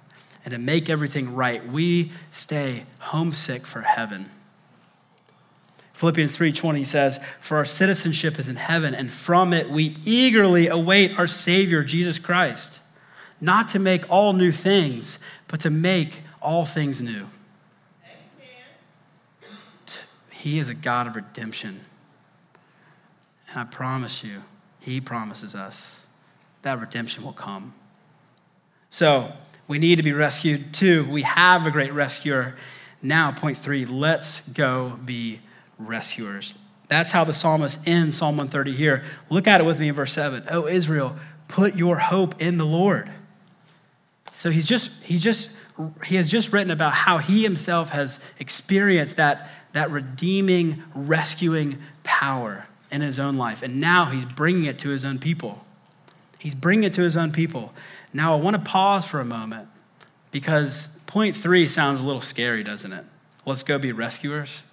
and 0.46 0.52
to 0.52 0.60
make 0.60 0.90
everything 0.90 1.34
right. 1.34 1.68
We 1.68 2.12
stay 2.32 2.86
homesick 3.00 3.66
for 3.66 3.82
heaven. 3.82 4.30
Philippians 5.94 6.36
3:20 6.36 6.86
says, 6.86 7.20
"For 7.40 7.58
our 7.58 7.66
citizenship 7.66 8.38
is 8.38 8.48
in 8.48 8.58
heaven, 8.58 8.94
and 8.94 9.12
from 9.12 9.54
it 9.54 9.70
we 9.70 9.96
eagerly 10.04 10.68
await 10.68 11.18
our 11.18 11.26
Savior 11.26 11.84
Jesus 11.84 12.20
Christ, 12.20 12.80
not 13.42 13.70
to 13.70 13.80
make 13.80 14.10
all 14.10 14.34
new 14.34 14.52
things, 14.52 15.18
but 15.48 15.60
to 15.62 15.70
make 15.70 16.22
all 16.42 16.66
things 16.66 17.02
new." 17.02 17.30
Amen. 18.04 19.50
He 20.30 20.60
is 20.60 20.70
a 20.70 20.74
God 20.74 21.08
of 21.08 21.16
redemption. 21.16 21.86
And 23.50 23.60
I 23.60 23.64
promise 23.64 24.24
you, 24.24 24.44
he 24.80 25.00
promises 25.02 25.56
us 25.56 26.02
that 26.62 26.80
redemption 26.80 27.24
will 27.24 27.34
come. 27.34 27.74
So, 28.90 29.34
we 29.68 29.80
need 29.80 29.96
to 29.96 30.04
be 30.04 30.14
rescued 30.14 30.74
too. 30.74 31.10
We 31.10 31.24
have 31.24 31.66
a 31.66 31.72
great 31.72 31.94
rescuer. 31.94 32.56
Now, 33.02 33.32
point 33.32 33.58
three, 33.58 33.86
let's 33.86 34.42
go 34.42 35.00
be 35.04 35.40
rescuers. 35.78 36.54
That's 36.88 37.12
how 37.12 37.24
the 37.24 37.34
psalmist 37.34 37.80
ends 37.86 38.18
Psalm 38.18 38.38
130 38.38 38.76
here. 38.76 39.04
Look 39.30 39.48
at 39.48 39.60
it 39.60 39.64
with 39.64 39.80
me 39.80 39.90
in 39.90 39.96
verse 39.96 40.14
7. 40.14 40.46
Oh, 40.50 40.68
Israel, 40.68 41.16
put 41.48 41.76
your 41.76 41.98
hope 41.98 42.40
in 42.40 42.58
the 42.58 42.66
Lord. 42.66 43.10
So 44.34 44.52
he's 44.52 44.66
just, 44.66 44.92
he 45.02 45.18
just, 45.18 45.50
he 46.04 46.16
has 46.18 46.30
just 46.30 46.52
written 46.52 46.72
about 46.72 46.94
how 46.94 47.18
he 47.18 47.44
himself 47.44 47.90
has 47.90 48.20
experienced 48.40 49.16
that, 49.16 49.50
that 49.74 49.90
redeeming, 49.90 50.84
rescuing 50.94 51.82
power 52.04 52.68
in 52.92 53.02
his 53.02 53.18
own 53.18 53.38
life. 53.38 53.64
And 53.64 53.82
now 53.82 54.06
he's 54.06 54.26
bringing 54.26 54.66
it 54.66 54.78
to 54.80 54.90
his 54.90 55.04
own 55.04 55.20
people. 55.20 55.66
He's 56.38 56.56
bringing 56.56 56.84
it 56.84 56.94
to 56.96 57.02
his 57.02 57.18
own 57.18 57.32
people. 57.32 57.74
Now, 58.16 58.38
I 58.38 58.40
want 58.40 58.56
to 58.56 58.62
pause 58.62 59.04
for 59.04 59.20
a 59.20 59.26
moment 59.26 59.68
because 60.32 60.88
point 61.06 61.36
three 61.36 61.68
sounds 61.68 62.00
a 62.00 62.04
little 62.04 62.22
scary, 62.22 62.64
doesn't 62.64 62.94
it? 62.94 63.04
Let's 63.46 63.62
go 63.62 63.78
be 63.78 63.92
rescuers. 63.92 64.64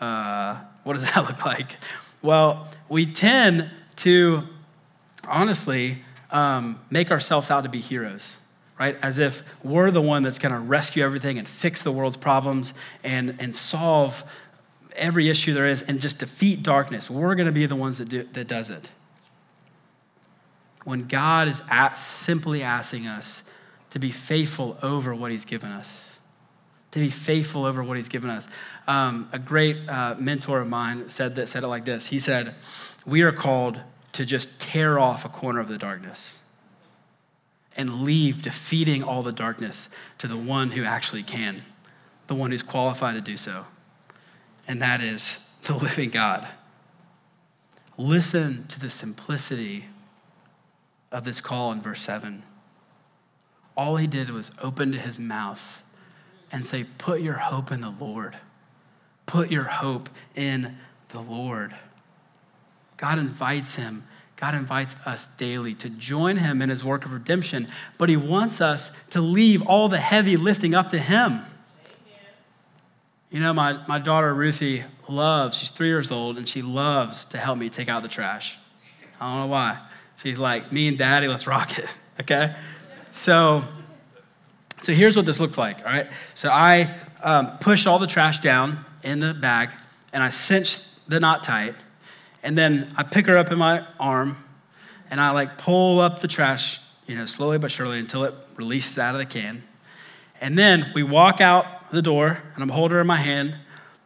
Uh, 0.00 0.62
what 0.82 0.94
does 0.94 1.02
that 1.12 1.28
look 1.28 1.44
like? 1.44 1.76
Well, 2.22 2.68
we 2.88 3.04
tend 3.04 3.70
to 3.96 4.44
honestly 5.28 5.98
um, 6.30 6.80
make 6.88 7.10
ourselves 7.10 7.50
out 7.50 7.64
to 7.64 7.68
be 7.68 7.82
heroes 7.82 8.38
right? 8.76 8.96
As 9.02 9.20
if 9.20 9.44
we're 9.62 9.92
the 9.92 10.02
one 10.02 10.24
that's 10.24 10.40
going 10.40 10.50
to 10.50 10.58
rescue 10.58 11.04
everything 11.04 11.38
and 11.38 11.46
fix 11.46 11.82
the 11.82 11.92
world's 11.92 12.16
problems 12.16 12.74
and, 13.04 13.36
and 13.38 13.54
solve 13.54 14.24
every 14.96 15.28
issue 15.28 15.54
there 15.54 15.68
is 15.68 15.82
and 15.82 16.00
just 16.00 16.18
defeat 16.18 16.64
darkness. 16.64 17.08
We're 17.08 17.36
going 17.36 17.46
to 17.46 17.52
be 17.52 17.66
the 17.66 17.76
ones 17.76 17.98
that, 17.98 18.08
do, 18.08 18.28
that 18.32 18.48
does 18.48 18.70
it. 18.70 18.90
When 20.84 21.06
God 21.08 21.48
is 21.48 21.62
at, 21.70 21.94
simply 21.94 22.62
asking 22.62 23.06
us 23.06 23.42
to 23.90 23.98
be 23.98 24.12
faithful 24.12 24.78
over 24.82 25.14
what 25.14 25.30
he's 25.30 25.44
given 25.44 25.70
us, 25.70 26.18
to 26.90 27.00
be 27.00 27.10
faithful 27.10 27.64
over 27.64 27.82
what 27.82 27.96
he's 27.96 28.08
given 28.08 28.30
us. 28.30 28.46
Um, 28.86 29.28
a 29.32 29.38
great 29.38 29.88
uh, 29.88 30.14
mentor 30.18 30.60
of 30.60 30.68
mine 30.68 31.08
said, 31.08 31.36
that, 31.36 31.48
said 31.48 31.64
it 31.64 31.68
like 31.68 31.84
this. 31.84 32.06
He 32.06 32.20
said, 32.20 32.54
we 33.04 33.22
are 33.22 33.32
called 33.32 33.78
to 34.12 34.24
just 34.24 34.48
tear 34.60 34.98
off 34.98 35.24
a 35.24 35.28
corner 35.28 35.58
of 35.58 35.68
the 35.68 35.76
darkness 35.76 36.38
and 37.76 38.02
leave 38.02 38.42
defeating 38.42 39.02
all 39.02 39.22
the 39.22 39.32
darkness 39.32 39.88
to 40.18 40.28
the 40.28 40.36
one 40.36 40.70
who 40.70 40.84
actually 40.84 41.24
can, 41.24 41.62
the 42.28 42.34
one 42.34 42.52
who's 42.52 42.62
qualified 42.62 43.14
to 43.14 43.20
do 43.20 43.36
so. 43.36 43.66
And 44.68 44.80
that 44.80 45.02
is 45.02 45.38
the 45.64 45.74
living 45.74 46.10
God. 46.10 46.46
Listen 47.98 48.66
to 48.68 48.78
the 48.78 48.90
simplicity 48.90 49.86
of 51.14 51.24
this 51.24 51.40
call 51.40 51.72
in 51.72 51.80
verse 51.80 52.02
7. 52.02 52.42
All 53.76 53.96
he 53.96 54.06
did 54.06 54.28
was 54.28 54.50
open 54.60 54.92
his 54.92 55.18
mouth 55.18 55.82
and 56.52 56.66
say, 56.66 56.84
Put 56.98 57.22
your 57.22 57.34
hope 57.38 57.72
in 57.72 57.80
the 57.80 57.94
Lord. 57.98 58.36
Put 59.24 59.50
your 59.50 59.64
hope 59.64 60.10
in 60.34 60.76
the 61.08 61.20
Lord. 61.20 61.74
God 62.98 63.18
invites 63.18 63.76
him 63.76 64.04
God 64.36 64.54
invites 64.54 64.96
us 65.06 65.28
daily 65.36 65.74
to 65.74 65.88
join 65.88 66.36
him 66.36 66.60
in 66.60 66.68
his 66.68 66.84
work 66.84 67.04
of 67.04 67.12
redemption, 67.12 67.68
but 67.98 68.08
he 68.08 68.16
wants 68.16 68.60
us 68.60 68.90
to 69.10 69.20
leave 69.20 69.62
all 69.62 69.88
the 69.88 69.98
heavy 69.98 70.36
lifting 70.36 70.74
up 70.74 70.90
to 70.90 70.98
him. 70.98 71.40
You 73.30 73.40
know, 73.40 73.52
my, 73.52 73.84
my 73.86 73.98
daughter 73.98 74.34
Ruthie 74.34 74.84
loves, 75.08 75.58
she's 75.58 75.70
three 75.70 75.88
years 75.88 76.10
old, 76.10 76.36
and 76.36 76.48
she 76.48 76.62
loves 76.62 77.24
to 77.26 77.38
help 77.38 77.58
me 77.58 77.68
take 77.68 77.88
out 77.88 78.02
the 78.02 78.08
trash. 78.08 78.58
I 79.20 79.32
don't 79.32 79.46
know 79.46 79.52
why. 79.52 79.78
She's 80.22 80.38
like, 80.38 80.72
me 80.72 80.88
and 80.88 80.96
daddy, 80.96 81.28
let's 81.28 81.46
rock 81.46 81.78
it. 81.78 81.88
Okay? 82.20 82.54
So, 83.10 83.64
so 84.80 84.92
here's 84.92 85.16
what 85.16 85.26
this 85.26 85.40
looks 85.40 85.58
like, 85.58 85.78
all 85.78 85.86
right? 85.86 86.06
So 86.34 86.48
I 86.48 86.96
um, 87.24 87.58
push 87.58 87.86
all 87.86 87.98
the 87.98 88.06
trash 88.06 88.38
down 88.38 88.84
in 89.02 89.18
the 89.18 89.34
bag, 89.34 89.70
and 90.12 90.22
I 90.22 90.30
cinch 90.30 90.78
the 91.08 91.18
knot 91.18 91.42
tight, 91.42 91.74
and 92.44 92.56
then 92.56 92.94
I 92.96 93.02
pick 93.02 93.26
her 93.26 93.36
up 93.36 93.50
in 93.50 93.58
my 93.58 93.84
arm 93.98 94.36
and 95.10 95.20
I 95.20 95.30
like 95.30 95.58
pull 95.58 96.00
up 96.00 96.20
the 96.20 96.28
trash, 96.28 96.80
you 97.06 97.16
know, 97.16 97.26
slowly 97.26 97.58
but 97.58 97.70
surely 97.70 97.98
until 97.98 98.24
it 98.24 98.34
releases 98.56 98.98
out 98.98 99.14
of 99.14 99.18
the 99.18 99.26
can. 99.26 99.62
And 100.40 100.58
then 100.58 100.92
we 100.94 101.02
walk 101.02 101.40
out 101.40 101.90
the 101.90 102.02
door 102.02 102.42
and 102.54 102.62
I'm 102.62 102.68
holding 102.68 102.96
her 102.96 103.00
in 103.00 103.06
my 103.06 103.16
hand. 103.16 103.54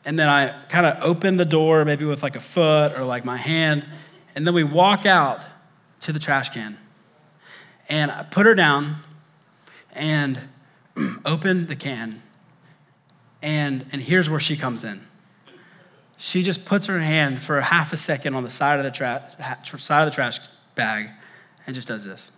And 0.05 0.19
then 0.19 0.29
I 0.29 0.55
kind 0.69 0.87
of 0.87 1.03
open 1.03 1.37
the 1.37 1.45
door, 1.45 1.85
maybe 1.85 2.05
with 2.05 2.23
like 2.23 2.37
a 2.37 2.41
foot 2.41 2.93
or 2.93 3.05
like 3.05 3.25
my 3.25 3.37
hand. 3.37 3.87
And 4.35 4.47
then 4.47 4.55
we 4.55 4.65
walk 4.65 5.05
out 5.05 5.45
to 6.01 6.13
the 6.13 6.19
trash 6.19 6.51
can. 6.51 6.79
And 7.89 8.11
I 8.11 8.23
put 8.23 8.47
her 8.47 8.55
down 8.55 8.97
and 9.93 10.41
open 11.25 11.67
the 11.67 11.77
can. 11.77 12.23
And, 13.41 13.87
and 13.93 14.03
here's 14.03 14.29
where 14.29 14.41
she 14.41 14.57
comes 14.57 14.85
in 14.85 15.09
she 16.19 16.43
just 16.43 16.65
puts 16.65 16.87
her 16.87 16.99
hand 16.99 17.41
for 17.41 17.59
a 17.59 17.63
half 17.63 17.93
a 17.93 17.97
second 17.97 18.35
on 18.35 18.43
the 18.43 18.51
side 18.51 18.79
of 18.79 18.85
the, 18.85 18.91
tra- 18.91 19.33
side 19.79 20.03
of 20.03 20.11
the 20.11 20.15
trash 20.15 20.41
bag 20.75 21.11
and 21.65 21.77
just 21.77 21.87
does 21.87 22.05
this. 22.05 22.33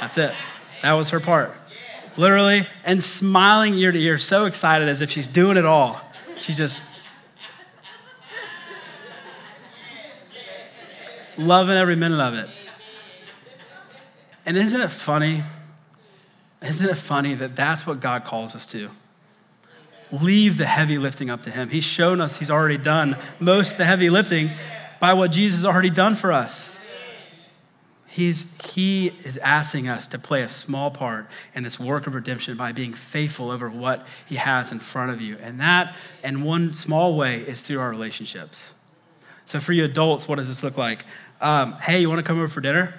That's 0.00 0.18
it. 0.18 0.34
That 0.82 0.92
was 0.94 1.10
her 1.10 1.20
part. 1.20 1.54
Literally, 2.16 2.66
and 2.84 3.02
smiling 3.02 3.74
ear 3.74 3.92
to 3.92 3.98
ear, 3.98 4.18
so 4.18 4.46
excited 4.46 4.88
as 4.88 5.00
if 5.00 5.12
she's 5.12 5.28
doing 5.28 5.56
it 5.56 5.64
all. 5.64 6.00
She's 6.38 6.56
just 6.56 6.82
loving 11.36 11.76
every 11.76 11.96
minute 11.96 12.20
of 12.20 12.34
it. 12.34 12.48
And 14.44 14.56
isn't 14.56 14.80
it 14.80 14.90
funny? 14.90 15.42
Isn't 16.62 16.88
it 16.88 16.96
funny 16.96 17.34
that 17.34 17.56
that's 17.56 17.86
what 17.86 18.00
God 18.00 18.24
calls 18.24 18.54
us 18.54 18.66
to? 18.66 18.90
leave 20.12 20.58
the 20.58 20.66
heavy 20.66 20.98
lifting 20.98 21.30
up 21.30 21.42
to 21.44 21.50
Him. 21.50 21.70
He's 21.70 21.84
shown 21.84 22.20
us 22.20 22.36
He's 22.36 22.50
already 22.50 22.78
done 22.78 23.16
most 23.40 23.78
the 23.78 23.84
heavy 23.84 24.10
lifting 24.10 24.52
by 25.00 25.14
what 25.14 25.32
Jesus 25.32 25.60
has 25.60 25.66
already 25.66 25.90
done 25.90 26.14
for 26.14 26.32
us. 26.32 26.70
He's, 28.06 28.44
he 28.66 29.08
is 29.24 29.38
asking 29.38 29.88
us 29.88 30.06
to 30.08 30.18
play 30.18 30.42
a 30.42 30.48
small 30.48 30.90
part 30.90 31.28
in 31.54 31.62
this 31.62 31.80
work 31.80 32.06
of 32.06 32.14
redemption 32.14 32.58
by 32.58 32.72
being 32.72 32.92
faithful 32.92 33.50
over 33.50 33.70
what 33.70 34.06
He 34.26 34.36
has 34.36 34.70
in 34.70 34.80
front 34.80 35.12
of 35.12 35.22
you. 35.22 35.38
And 35.40 35.58
that, 35.60 35.96
in 36.22 36.42
one 36.42 36.74
small 36.74 37.16
way, 37.16 37.40
is 37.40 37.62
through 37.62 37.80
our 37.80 37.88
relationships. 37.88 38.74
So, 39.46 39.60
for 39.60 39.72
you 39.72 39.84
adults, 39.84 40.28
what 40.28 40.36
does 40.36 40.48
this 40.48 40.62
look 40.62 40.76
like? 40.76 41.06
Um, 41.42 41.74
hey, 41.74 42.00
you 42.00 42.08
want 42.08 42.20
to 42.20 42.22
come 42.22 42.38
over 42.38 42.48
for 42.48 42.62
dinner? 42.62 42.94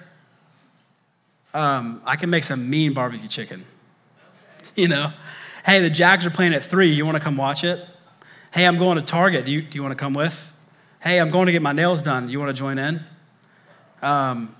Um, 1.56 2.01
I 2.06 2.15
can 2.15 2.29
make 2.29 2.43
some 2.43 2.69
mean 2.69 2.93
barbecue 2.93 3.27
chicken. 3.27 3.65
You 4.75 4.88
know, 4.88 5.13
Hey, 5.65 5.79
the 5.79 5.89
Jags 5.89 6.25
are 6.25 6.29
playing 6.29 6.53
at 6.53 6.65
three. 6.65 6.91
You 6.91 7.06
want 7.06 7.15
to 7.15 7.23
come 7.23 7.38
watch 7.38 7.63
it? 7.63 7.86
Hey, 8.51 8.65
I'm 8.65 8.77
going 8.77 8.97
to 8.97 9.01
Target. 9.01 9.45
Do 9.45 9.51
you, 9.51 9.62
do 9.62 9.75
you 9.75 9.82
want 9.82 9.93
to 9.93 9.95
come 9.97 10.13
with? 10.13 10.51
Hey, 10.99 11.19
I'm 11.19 11.32
going 11.32 11.45
to 11.45 11.53
get 11.53 11.62
my 11.62 11.71
nails 11.71 12.01
done. 12.01 12.27
You 12.27 12.38
want 12.38 12.49
to 12.49 12.53
join 12.53 12.77
in? 12.77 13.01
Um, 14.01 14.53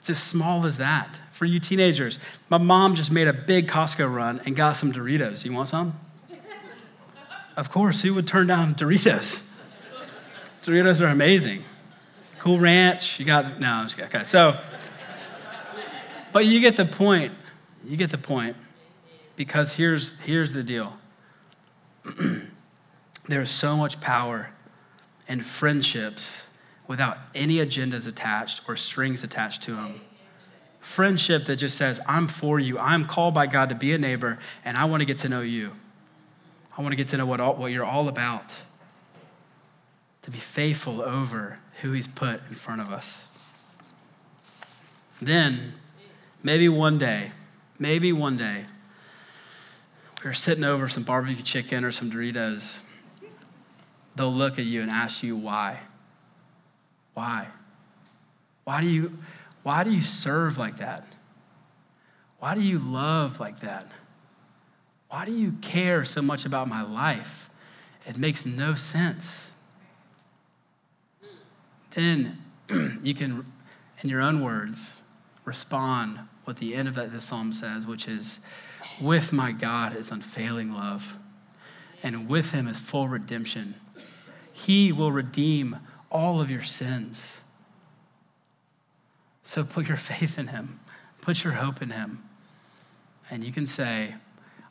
it's 0.00 0.10
as 0.10 0.20
small 0.20 0.66
as 0.66 0.78
that. 0.78 1.16
For 1.30 1.44
you 1.44 1.60
teenagers, 1.60 2.18
my 2.48 2.58
mom 2.58 2.96
just 2.96 3.12
made 3.12 3.28
a 3.28 3.32
big 3.32 3.68
Costco 3.68 4.12
run 4.12 4.40
and 4.46 4.56
got 4.56 4.72
some 4.72 4.92
Doritos. 4.92 5.44
You 5.44 5.52
want 5.52 5.68
some? 5.68 5.98
of 7.56 7.70
course, 7.70 8.00
who 8.00 8.12
would 8.14 8.26
turn 8.26 8.48
down 8.48 8.74
Doritos? 8.74 9.42
Doritos 10.64 11.00
are 11.00 11.06
amazing. 11.06 11.62
Cool 12.46 12.60
Ranch. 12.60 13.18
You 13.18 13.24
got, 13.24 13.58
no, 13.58 13.68
I'm 13.68 13.86
just 13.86 13.96
kidding. 13.96 14.08
Okay, 14.08 14.22
so, 14.22 14.60
but 16.32 16.46
you 16.46 16.60
get 16.60 16.76
the 16.76 16.86
point. 16.86 17.32
You 17.84 17.96
get 17.96 18.10
the 18.10 18.18
point. 18.18 18.56
Because 19.34 19.72
here's, 19.72 20.14
here's 20.24 20.52
the 20.52 20.62
deal 20.62 20.96
there's 23.28 23.50
so 23.50 23.76
much 23.76 24.00
power 24.00 24.50
in 25.26 25.42
friendships 25.42 26.46
without 26.86 27.18
any 27.34 27.56
agendas 27.56 28.06
attached 28.06 28.60
or 28.68 28.76
strings 28.76 29.24
attached 29.24 29.64
to 29.64 29.74
them. 29.74 30.00
Friendship 30.78 31.46
that 31.46 31.56
just 31.56 31.76
says, 31.76 32.00
I'm 32.06 32.28
for 32.28 32.60
you. 32.60 32.78
I'm 32.78 33.06
called 33.06 33.34
by 33.34 33.48
God 33.48 33.70
to 33.70 33.74
be 33.74 33.92
a 33.92 33.98
neighbor, 33.98 34.38
and 34.64 34.76
I 34.76 34.84
want 34.84 35.00
to 35.00 35.04
get 35.04 35.18
to 35.18 35.28
know 35.28 35.40
you. 35.40 35.72
I 36.78 36.82
want 36.82 36.92
to 36.92 36.96
get 36.96 37.08
to 37.08 37.16
know 37.16 37.26
what, 37.26 37.40
all, 37.40 37.56
what 37.56 37.72
you're 37.72 37.84
all 37.84 38.06
about. 38.06 38.54
To 40.22 40.30
be 40.30 40.38
faithful 40.38 41.02
over 41.02 41.58
who 41.82 41.92
He's 41.92 42.08
put 42.08 42.40
in 42.48 42.54
front 42.54 42.80
of 42.80 42.92
us. 42.92 43.24
Then, 45.20 45.74
maybe 46.42 46.68
one 46.68 46.98
day, 46.98 47.32
maybe 47.78 48.12
one 48.12 48.36
day, 48.36 48.66
we 50.22 50.30
are 50.30 50.34
sitting 50.34 50.64
over 50.64 50.88
some 50.88 51.02
barbecue 51.02 51.42
chicken 51.42 51.84
or 51.84 51.92
some 51.92 52.10
Doritos, 52.10 52.78
they'll 54.14 54.32
look 54.32 54.58
at 54.58 54.64
you 54.64 54.82
and 54.82 54.90
ask 54.90 55.22
you 55.22 55.36
why. 55.36 55.80
Why? 57.14 57.48
Why 58.64 58.80
do 58.80 58.88
you, 58.88 59.18
why 59.62 59.84
do 59.84 59.90
you 59.90 60.02
serve 60.02 60.58
like 60.58 60.78
that? 60.78 61.06
Why 62.38 62.54
do 62.54 62.60
you 62.60 62.78
love 62.78 63.40
like 63.40 63.60
that? 63.60 63.90
Why 65.08 65.24
do 65.24 65.32
you 65.32 65.52
care 65.62 66.04
so 66.04 66.20
much 66.20 66.44
about 66.44 66.68
my 66.68 66.82
life? 66.82 67.48
It 68.06 68.16
makes 68.16 68.44
no 68.44 68.74
sense. 68.74 69.48
Then 71.96 72.38
you 73.02 73.14
can, 73.14 73.50
in 74.02 74.10
your 74.10 74.20
own 74.20 74.42
words, 74.42 74.90
respond 75.46 76.20
what 76.44 76.58
the 76.58 76.74
end 76.74 76.88
of 76.88 76.94
this 76.94 77.24
psalm 77.24 77.54
says, 77.54 77.86
which 77.86 78.06
is, 78.06 78.38
with 79.00 79.32
my 79.32 79.50
God 79.50 79.96
is 79.96 80.10
unfailing 80.10 80.72
love, 80.72 81.16
and 82.02 82.28
with 82.28 82.50
him 82.50 82.68
is 82.68 82.78
full 82.78 83.08
redemption. 83.08 83.74
He 84.52 84.92
will 84.92 85.10
redeem 85.10 85.78
all 86.10 86.40
of 86.40 86.50
your 86.50 86.62
sins. 86.62 87.40
So 89.42 89.64
put 89.64 89.88
your 89.88 89.96
faith 89.96 90.38
in 90.38 90.48
him, 90.48 90.80
put 91.22 91.44
your 91.44 91.54
hope 91.54 91.80
in 91.80 91.90
him. 91.90 92.22
And 93.30 93.42
you 93.42 93.52
can 93.52 93.66
say, 93.66 94.14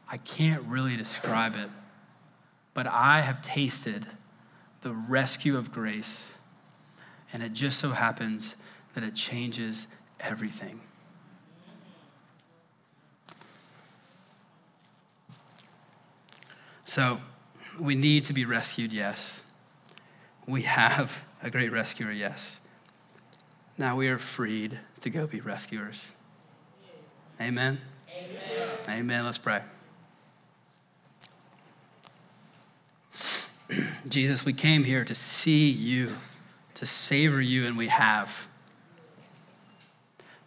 I 0.09 0.17
can't 0.17 0.63
really 0.63 0.95
describe 0.95 1.55
it, 1.55 1.69
but 2.75 2.85
I 2.85 3.21
have 3.21 3.41
tasted 3.41 4.05
the 4.83 4.93
rescue 4.93 5.57
of 5.57 5.71
grace. 5.71 6.34
And 7.35 7.43
it 7.43 7.51
just 7.51 7.79
so 7.79 7.89
happens 7.89 8.55
that 8.93 9.03
it 9.03 9.13
changes 9.13 9.87
everything. 10.21 10.79
So, 16.85 17.19
we 17.77 17.93
need 17.93 18.23
to 18.23 18.33
be 18.33 18.45
rescued, 18.45 18.93
yes. 18.93 19.43
We 20.47 20.61
have 20.61 21.11
a 21.43 21.49
great 21.49 21.73
rescuer, 21.73 22.09
yes. 22.09 22.61
Now 23.77 23.97
we 23.97 24.07
are 24.07 24.17
freed 24.17 24.79
to 25.01 25.09
go 25.09 25.27
be 25.27 25.41
rescuers. 25.41 26.05
Amen. 27.41 27.81
Amen. 28.17 28.77
Amen. 28.87 29.25
Let's 29.25 29.39
pray. 29.39 29.61
Jesus, 34.07 34.45
we 34.45 34.53
came 34.53 34.85
here 34.85 35.03
to 35.03 35.13
see 35.13 35.69
you, 35.69 36.15
to 36.75 36.85
savor 36.85 37.41
you, 37.41 37.65
and 37.65 37.77
we 37.77 37.87
have. 37.87 38.47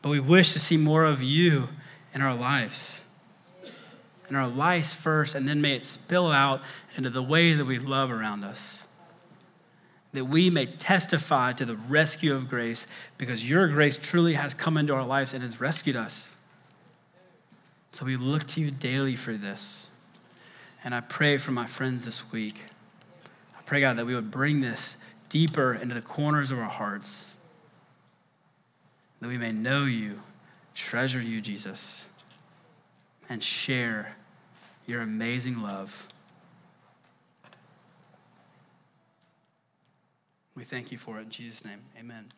But 0.02 0.10
we 0.10 0.20
wish 0.20 0.52
to 0.52 0.58
see 0.58 0.76
more 0.76 1.04
of 1.04 1.22
you 1.22 1.68
in 2.14 2.22
our 2.22 2.34
lives. 2.34 3.00
In 4.30 4.36
our 4.36 4.46
lives 4.46 4.92
first, 4.92 5.34
and 5.34 5.48
then 5.48 5.60
may 5.60 5.74
it 5.74 5.86
spill 5.86 6.30
out 6.30 6.60
into 6.96 7.10
the 7.10 7.22
way 7.22 7.54
that 7.54 7.64
we 7.64 7.78
love 7.78 8.10
around 8.10 8.44
us. 8.44 8.82
That 10.12 10.26
we 10.26 10.50
may 10.50 10.66
testify 10.66 11.52
to 11.54 11.64
the 11.64 11.76
rescue 11.76 12.34
of 12.34 12.48
grace 12.48 12.86
because 13.16 13.46
your 13.46 13.68
grace 13.68 13.96
truly 13.96 14.34
has 14.34 14.54
come 14.54 14.76
into 14.76 14.94
our 14.94 15.04
lives 15.04 15.32
and 15.32 15.42
has 15.42 15.60
rescued 15.60 15.96
us. 15.96 16.30
So 17.92 18.04
we 18.04 18.16
look 18.16 18.46
to 18.48 18.60
you 18.60 18.70
daily 18.70 19.16
for 19.16 19.34
this. 19.34 19.88
And 20.84 20.94
I 20.94 21.00
pray 21.00 21.38
for 21.38 21.50
my 21.50 21.66
friends 21.66 22.04
this 22.04 22.30
week. 22.30 22.60
I 23.58 23.62
pray, 23.62 23.80
God, 23.80 23.98
that 23.98 24.06
we 24.06 24.14
would 24.14 24.30
bring 24.30 24.60
this 24.60 24.96
deeper 25.28 25.74
into 25.74 25.94
the 25.94 26.00
corners 26.00 26.50
of 26.50 26.58
our 26.58 26.68
hearts, 26.68 27.26
that 29.20 29.28
we 29.28 29.38
may 29.38 29.52
know 29.52 29.84
you, 29.84 30.22
treasure 30.74 31.20
you, 31.20 31.40
Jesus, 31.40 32.04
and 33.28 33.42
share 33.42 34.16
your 34.86 35.02
amazing 35.02 35.60
love. 35.60 36.08
We 40.54 40.64
thank 40.64 40.90
you 40.90 40.98
for 40.98 41.18
it 41.18 41.22
in 41.22 41.30
Jesus' 41.30 41.64
name. 41.64 41.80
Amen. 41.98 42.32